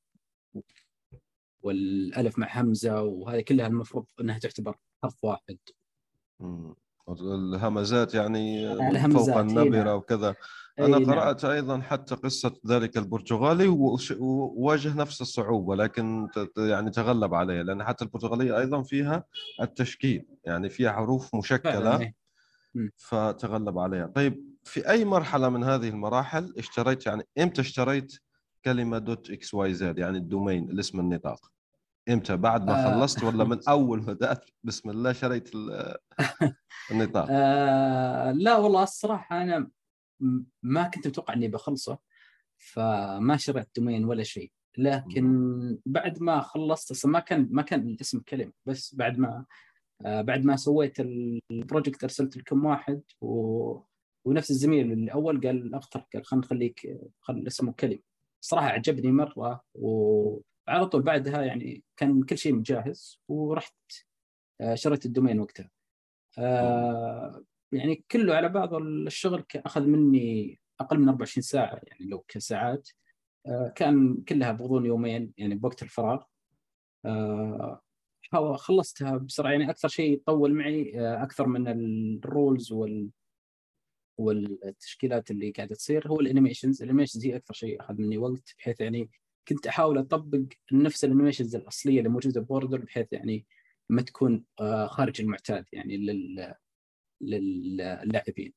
والألف 1.61 2.39
مع 2.39 2.61
همزة 2.61 3.01
وهذه 3.01 3.41
كلها 3.41 3.67
المفروض 3.67 4.05
إنها 4.21 4.39
تعتبر 4.39 4.77
حرف 5.03 5.23
واحد. 5.23 5.57
الهمزات 7.21 8.13
يعني 8.13 8.75
من 8.75 8.87
الهمزات، 8.87 9.25
فوق 9.25 9.37
إي 9.37 9.41
النبرة 9.41 9.83
نعم. 9.83 9.97
وكذا 9.97 10.35
أنا 10.79 10.87
نعم. 10.87 11.11
قرأت 11.11 11.45
أيضا 11.45 11.81
حتى 11.81 12.15
قصة 12.15 12.53
ذلك 12.67 12.97
البرتغالي 12.97 13.67
وواجه 14.19 14.97
نفس 14.97 15.21
الصعوبة 15.21 15.75
لكن 15.75 16.27
يعني 16.57 16.91
تغلب 16.91 17.33
عليها 17.33 17.63
لأن 17.63 17.83
حتى 17.83 18.05
البرتغالية 18.05 18.57
أيضا 18.59 18.83
فيها 18.83 19.23
التشكيل 19.61 20.25
يعني 20.45 20.69
فيها 20.69 20.91
حروف 20.91 21.35
مشكلة. 21.35 22.13
فتغلب 22.97 23.79
عليها 23.79 24.07
طيب 24.07 24.51
في 24.63 24.89
أي 24.89 25.05
مرحلة 25.05 25.49
من 25.49 25.63
هذه 25.63 25.89
المراحل 25.89 26.53
اشتريت 26.57 27.05
يعني 27.05 27.23
إمتى 27.39 27.61
اشتريت 27.61 28.17
كلمة 28.65 28.97
dot 28.97 29.31
xyz 29.31 29.97
يعني 29.97 30.17
ال 30.17 30.24
domain 30.24 30.69
الاسم 30.69 30.99
النطاق 30.99 31.51
إمتى؟ 32.09 32.37
بعد 32.37 32.65
ما 32.65 32.87
آه. 32.87 32.99
خلصت 32.99 33.23
ولا 33.23 33.43
من 33.43 33.59
أول 33.69 33.99
ما 33.99 34.13
بدأت؟ 34.13 34.45
بسم 34.63 34.89
الله 34.89 35.13
شريت 35.13 35.55
ال- 35.55 35.95
النطاق. 36.91 37.27
آه 37.29 38.31
لا 38.31 38.57
والله 38.57 38.83
الصراحة 38.83 39.41
أنا 39.41 39.67
ما 40.63 40.83
كنت 40.87 41.07
متوقع 41.07 41.33
إني 41.33 41.47
بخلصه 41.47 41.97
فما 42.57 43.37
شريت 43.37 43.69
domain 43.77 44.05
ولا 44.05 44.23
شيء. 44.23 44.51
لكن 44.77 45.79
بعد 45.85 46.21
ما 46.21 46.41
خلصت 46.41 46.91
أصلا 46.91 47.11
ما 47.11 47.19
كان 47.19 47.47
ما 47.51 47.61
كان 47.61 47.87
الاسم 47.87 48.19
كلمة 48.19 48.51
بس 48.65 48.95
بعد 48.95 49.19
ما 49.19 49.45
آه 50.05 50.21
بعد 50.21 50.45
ما 50.45 50.55
سويت 50.55 50.99
ال 50.99 51.12
project 51.12 52.03
أرسلت 52.03 52.37
لكم 52.37 52.65
واحد 52.65 53.01
و... 53.21 53.79
ونفس 54.25 54.51
الزميل 54.51 54.91
الأول 54.91 55.41
قال 55.41 55.75
اقترح 55.75 56.07
قال 56.13 56.25
خلينا 56.25 56.45
نخليك 56.45 56.99
خل 57.21 57.43
اسمه 57.47 57.71
كلمة. 57.71 57.99
صراحة 58.41 58.67
عجبني 58.67 59.11
مرة 59.11 59.61
وعلى 60.71 60.85
طول 60.85 61.01
بعدها 61.01 61.41
يعني 61.41 61.83
كان 61.97 62.23
كل 62.23 62.37
شيء 62.37 62.53
مجهز 62.53 63.21
ورحت 63.27 63.75
آه، 64.61 64.75
شريت 64.75 65.05
ال 65.05 65.10
domain 65.10 65.39
وقتها. 65.39 65.69
آه 66.39 67.43
يعني 67.71 68.05
كله 68.11 68.35
على 68.35 68.49
بعض 68.49 68.73
الشغل 68.73 69.45
أخذ 69.55 69.81
مني 69.81 70.59
أقل 70.79 70.99
من 70.99 71.09
24 71.09 71.41
ساعة 71.41 71.79
يعني 71.83 72.05
لو 72.05 72.19
كساعات 72.27 72.89
آه 73.47 73.73
كان 73.75 74.23
كلها 74.27 74.51
بغضون 74.51 74.85
يومين 74.85 75.33
يعني 75.37 75.55
بوقت 75.55 75.83
الفراغ. 75.83 76.23
خلصتها 78.55 79.17
بسرعة 79.17 79.51
يعني 79.51 79.69
أكثر 79.69 79.87
شيء 79.87 80.21
طول 80.25 80.53
معي 80.53 80.93
أكثر 81.23 81.47
من 81.47 81.67
ال 81.67 81.84
rules 81.84 82.71
وال 82.71 83.09
والتشكيلات 84.17 85.31
اللي 85.31 85.51
قاعدة 85.51 85.75
تصير 85.75 86.07
هو 86.07 86.19
ال 86.19 86.25
animations 86.25 86.81
ال 86.83 86.87
animations 86.87 87.25
هي 87.25 87.35
أكثر 87.35 87.53
شيء 87.53 87.81
أخذ 87.81 87.93
مني 88.01 88.17
وقت 88.17 88.55
بحيث 88.57 88.81
يعني 88.81 89.09
كنت 89.47 89.67
أحاول 89.67 89.97
أطبق 89.97 90.41
نفس 90.71 91.05
ال 91.05 91.10
animations 91.10 91.55
الأصلية 91.55 91.97
اللي 91.97 92.09
موجودة 92.09 92.41
ب 92.41 92.46
Wordle 92.46 92.77
بحيث 92.77 93.13
يعني 93.13 93.45
ما 93.89 94.01
تكون 94.01 94.45
آه، 94.59 94.87
خارج 94.87 95.21
المعتاد 95.21 95.65
يعني 95.71 95.97
لل 95.97 96.55
للاعبين 97.21 98.53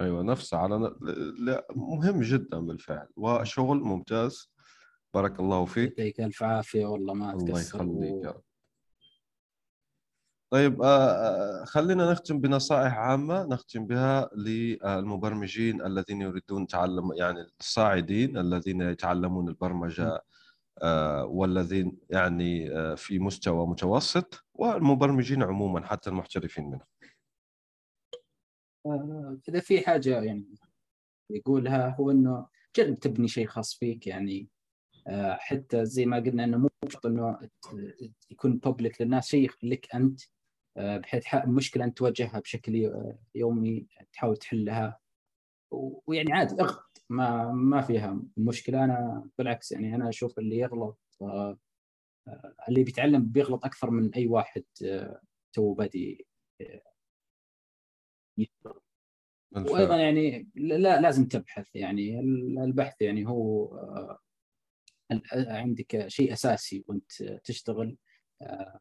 أيوه 0.00 0.22
نفسه 0.22 0.56
على 0.56 0.96
لا 1.38 1.66
مهم 1.70 2.20
جدا 2.20 2.58
بالفعل. 2.58 3.08
وشغل 3.16 3.76
ممتاز. 3.76 4.50
بارك 5.14 5.40
الله 5.40 5.64
فيك. 5.64 5.98
يعطيك 5.98 6.20
ألف 6.20 6.42
عافية. 6.42 6.86
والله 6.86 7.14
ما 7.14 7.32
الله 7.32 7.46
تقصر 7.52 7.76
يخليك 7.76 8.24
يا 8.24 8.30
رب. 8.30 8.42
طيب 10.54 10.82
آه، 10.82 11.10
آه، 11.10 11.64
خلينا 11.64 12.12
نختم 12.12 12.40
بنصائح 12.40 12.98
عامة 12.98 13.46
نختم 13.46 13.86
بها 13.86 14.30
للمبرمجين 14.36 15.82
الذين 15.82 16.20
يريدون 16.20 16.66
تعلم 16.66 17.12
يعني 17.12 17.46
الصاعدين 17.60 18.38
الذين 18.38 18.80
يتعلمون 18.80 19.48
البرمجة 19.48 20.22
آه، 20.82 21.24
والذين 21.24 21.98
يعني 22.10 22.72
آه، 22.78 22.94
في 22.94 23.18
مستوى 23.18 23.66
متوسط 23.66 24.44
والمبرمجين 24.54 25.42
عموما 25.42 25.86
حتى 25.86 26.10
المحترفين 26.10 26.64
منهم. 26.64 26.86
آه، 28.86 29.38
إذا 29.48 29.60
في 29.60 29.86
حاجة 29.86 30.22
يعني 30.22 30.54
يقولها 31.30 31.96
هو 32.00 32.10
إنه 32.10 32.46
جرب 32.76 32.98
تبني 33.00 33.28
شيء 33.28 33.46
خاص 33.46 33.74
فيك 33.74 34.06
يعني 34.06 34.48
آه، 35.06 35.36
حتى 35.40 35.84
زي 35.84 36.06
ما 36.06 36.16
قلنا 36.16 36.44
إنه 36.44 36.58
مو 36.58 36.68
شرط 36.88 37.06
إنه 37.06 37.38
يكون 38.30 38.58
بابليك 38.58 39.00
للناس 39.00 39.28
شيء 39.28 39.50
لك 39.62 39.94
أنت 39.94 40.20
آه، 40.20 40.26
بحيث 40.76 41.24
ح- 41.24 41.46
مشكلة 41.46 41.84
انت 41.84 41.98
تواجهها 41.98 42.40
بشكل 42.40 42.74
ي- 42.74 43.16
يومي 43.34 43.86
تحاول 44.12 44.36
تحلها. 44.36 44.98
ويعني 46.06 46.32
عادي 46.32 46.54
اغلط. 46.62 47.04
ما 47.10 47.52
ما 47.52 47.80
فيها 47.82 48.20
مشكلة. 48.36 48.84
أنا 48.84 49.28
بالعكس 49.38 49.72
يعني 49.72 49.94
أنا 49.94 50.08
أشوف 50.08 50.38
اللي 50.38 50.58
يغلط 50.58 50.98
آه، 51.22 51.58
آه، 52.28 52.54
اللي 52.68 52.84
بيتعلم 52.84 53.24
بيغلط 53.26 53.64
أكثر 53.64 53.90
من 53.90 54.14
أي 54.14 54.26
واحد 54.26 54.64
آه، 54.84 55.20
تو 55.52 55.74
بادي 55.74 56.26
آه،. 56.60 56.82
وأيضا 59.56 59.96
يعني 59.96 60.48
لا 60.54 61.00
لازم 61.00 61.28
تبحث 61.28 61.76
يعني. 61.76 62.20
البحث 62.64 63.02
يعني 63.02 63.28
هو 63.28 63.74
آه، 63.78 64.18
عندك 65.32 66.08
شيء 66.08 66.32
أساسي 66.32 66.84
وأنت 66.88 67.22
تشتغل. 67.22 67.88
آه، 67.88 67.96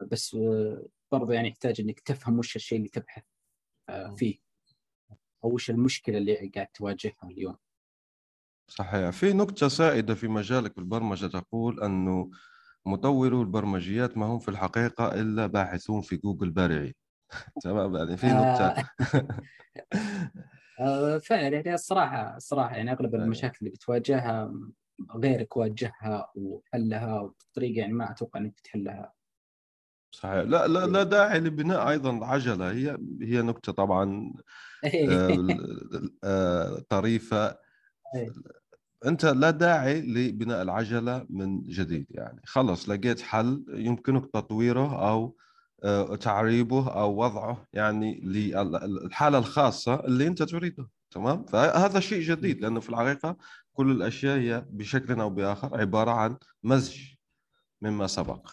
بس 0.01 0.35
آه، 0.35 0.85
برضه 1.11 1.33
يعني 1.33 1.47
يحتاج 1.47 1.81
إنك 1.81 1.99
تفهم 1.99 2.39
وش 2.39 2.55
الشيء 2.55 2.77
اللي 2.77 2.89
تبحث 2.89 3.23
آه، 3.89 4.15
فيه. 4.15 4.37
أو 5.43 5.53
وش 5.53 5.69
المشكلة 5.69 6.17
اللي 6.17 6.51
قاعد 6.55 6.67
تواجهها 6.67 7.23
اليوم. 7.23 7.57
صحيح. 8.67 9.09
في 9.09 9.33
نكتة 9.33 9.67
سائدة 9.67 10.15
في 10.15 10.27
مجالك 10.27 10.75
بالبرمجة 10.75 11.27
تقول 11.27 11.83
أنه 11.83 12.29
مطورو 12.85 13.41
البرمجيات 13.41 14.17
ما 14.17 14.25
هم 14.25 14.39
في 14.39 14.49
الحقيقة 14.49 15.21
إلا 15.21 15.47
باحثون 15.47 16.01
في 16.01 16.17
جوجل 16.17 16.49
بارعين. 16.49 16.93
تمام؟ 17.63 17.95
يعني 17.95 18.17
في 18.17 18.27
نكتة 18.27 18.67
آه، 18.67 18.83
آه، 20.79 21.17
فعلا 21.17 21.47
يعني 21.47 21.73
الصراحة 21.73 22.37
الصراحة 22.37 22.75
يعني 22.75 22.91
أغلب 22.91 23.13
أيوة. 23.13 23.25
المشاكل 23.25 23.57
اللي 23.61 23.69
بتواجهها 23.69 24.53
غيرك 25.15 25.57
واجهها 25.57 26.31
وحلها 26.35 27.21
بطريقه 27.51 27.79
يعني 27.79 27.93
ما 27.93 28.11
أتوقع 28.11 28.39
إنك 28.39 28.59
تحلها. 28.59 29.13
صحيح. 30.13 30.33
لا 30.33 30.67
لا 30.67 30.85
لا 30.85 31.03
داعي 31.03 31.39
لبناء 31.39 31.89
أيضا 31.89 32.25
عجلة. 32.25 32.71
هي 32.71 32.97
هي 33.21 33.41
نكتة 33.41 33.71
طبعا 33.71 34.33
آه، 34.85 35.37
آه، 36.23 36.83
طريفة. 36.89 37.47
إيه. 38.15 38.33
أنت 39.05 39.25
لا 39.25 39.49
داعي 39.49 40.01
لبناء 40.01 40.61
العجلة 40.61 41.25
من 41.29 41.61
جديد 41.61 42.05
يعني. 42.09 42.41
خلص 42.45 42.89
لقيت 42.89 43.21
حل 43.21 43.65
يمكنك 43.69 44.25
تطويره 44.33 45.09
أو 45.09 45.37
آه، 45.83 46.15
تعريبه 46.15 46.89
أو 46.89 47.23
وضعه 47.23 47.67
يعني 47.73 48.21
للحالة 48.23 49.37
الخاصة 49.37 50.05
اللي 50.05 50.27
أنت 50.27 50.43
تريده. 50.43 50.89
تمام؟ 51.11 51.45
فهذا 51.45 51.99
شيء 51.99 52.21
جديد 52.21 52.61
لأنه 52.61 52.79
في 52.79 52.89
الحقيقة 52.89 53.37
كل 53.73 53.91
الأشياء 53.91 54.37
هي 54.37 54.65
بشكل 54.69 55.19
أو 55.19 55.29
بآخر 55.29 55.79
عبارة 55.79 56.11
عن 56.11 56.37
مزج 56.63 57.01
مما 57.81 58.07
سبق. 58.07 58.49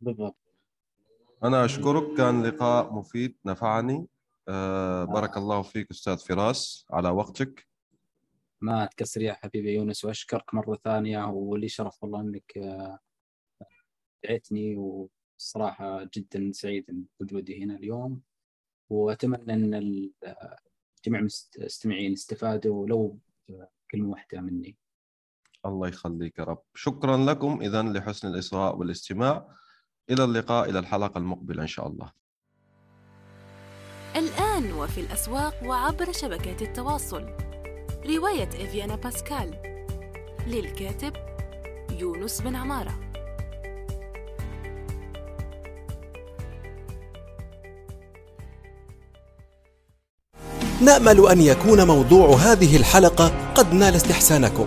بالضبط. 0.00 0.43
أنا 1.44 1.64
أشكرك 1.64 2.16
كان 2.16 2.42
لقاء 2.46 2.92
مفيد 2.92 3.36
نفعني. 3.44 4.06
آه، 4.48 5.04
بارك 5.04 5.36
الله 5.36 5.62
فيك 5.62 5.90
أستاذ 5.90 6.18
فراس 6.18 6.86
على 6.90 7.08
وقتك. 7.08 7.68
ما 8.60 8.86
تكسر 8.86 9.22
يا 9.22 9.32
حبيبي 9.32 9.74
يونس 9.74 10.04
وأشكرك 10.04 10.54
مرة 10.54 10.78
ثانية 10.84 11.26
ولي 11.26 11.68
شرف 11.68 12.02
والله 12.02 12.20
إنك 12.20 12.52
آه، 12.58 12.98
دعيتني 14.24 14.76
والصراحه 14.76 16.08
جدا 16.14 16.50
سعيد 16.52 17.06
بوجودي 17.20 17.64
هنا 17.64 17.76
اليوم. 17.76 18.20
وأتمنى 18.90 19.52
إن 19.54 19.74
ال- 19.74 20.12
آه، 20.24 20.56
جميع 21.04 21.20
المستمعين 21.20 22.12
استفادوا 22.12 22.86
لو 22.86 23.18
كلمة 23.90 24.10
واحدة 24.10 24.40
مني. 24.40 24.76
الله 25.66 25.88
يخليك 25.88 26.38
يا 26.38 26.44
رب. 26.44 26.62
شكرا 26.74 27.16
لكم 27.16 27.62
إذا 27.62 27.82
لحسن 27.82 28.28
الإصغاء 28.28 28.76
والاستماع. 28.76 29.48
إلى 30.10 30.24
اللقاء 30.24 30.70
إلى 30.70 30.78
الحلقة 30.78 31.18
المقبلة 31.18 31.62
إن 31.62 31.66
شاء 31.66 31.86
الله. 31.86 32.12
الآن 34.16 34.72
وفي 34.72 35.00
الأسواق 35.00 35.54
وعبر 35.64 36.12
شبكات 36.12 36.62
التواصل. 36.62 37.26
رواية 38.06 38.48
إفيانا 38.48 38.96
باسكال. 38.96 39.54
للكاتب 40.46 41.12
يونس 41.90 42.40
بن 42.40 42.56
عمارة. 42.56 43.00
نأمل 50.82 51.26
أن 51.30 51.40
يكون 51.40 51.86
موضوع 51.86 52.28
هذه 52.36 52.76
الحلقة 52.76 53.52
قد 53.54 53.72
نال 53.72 53.94
استحسانكم. 53.94 54.66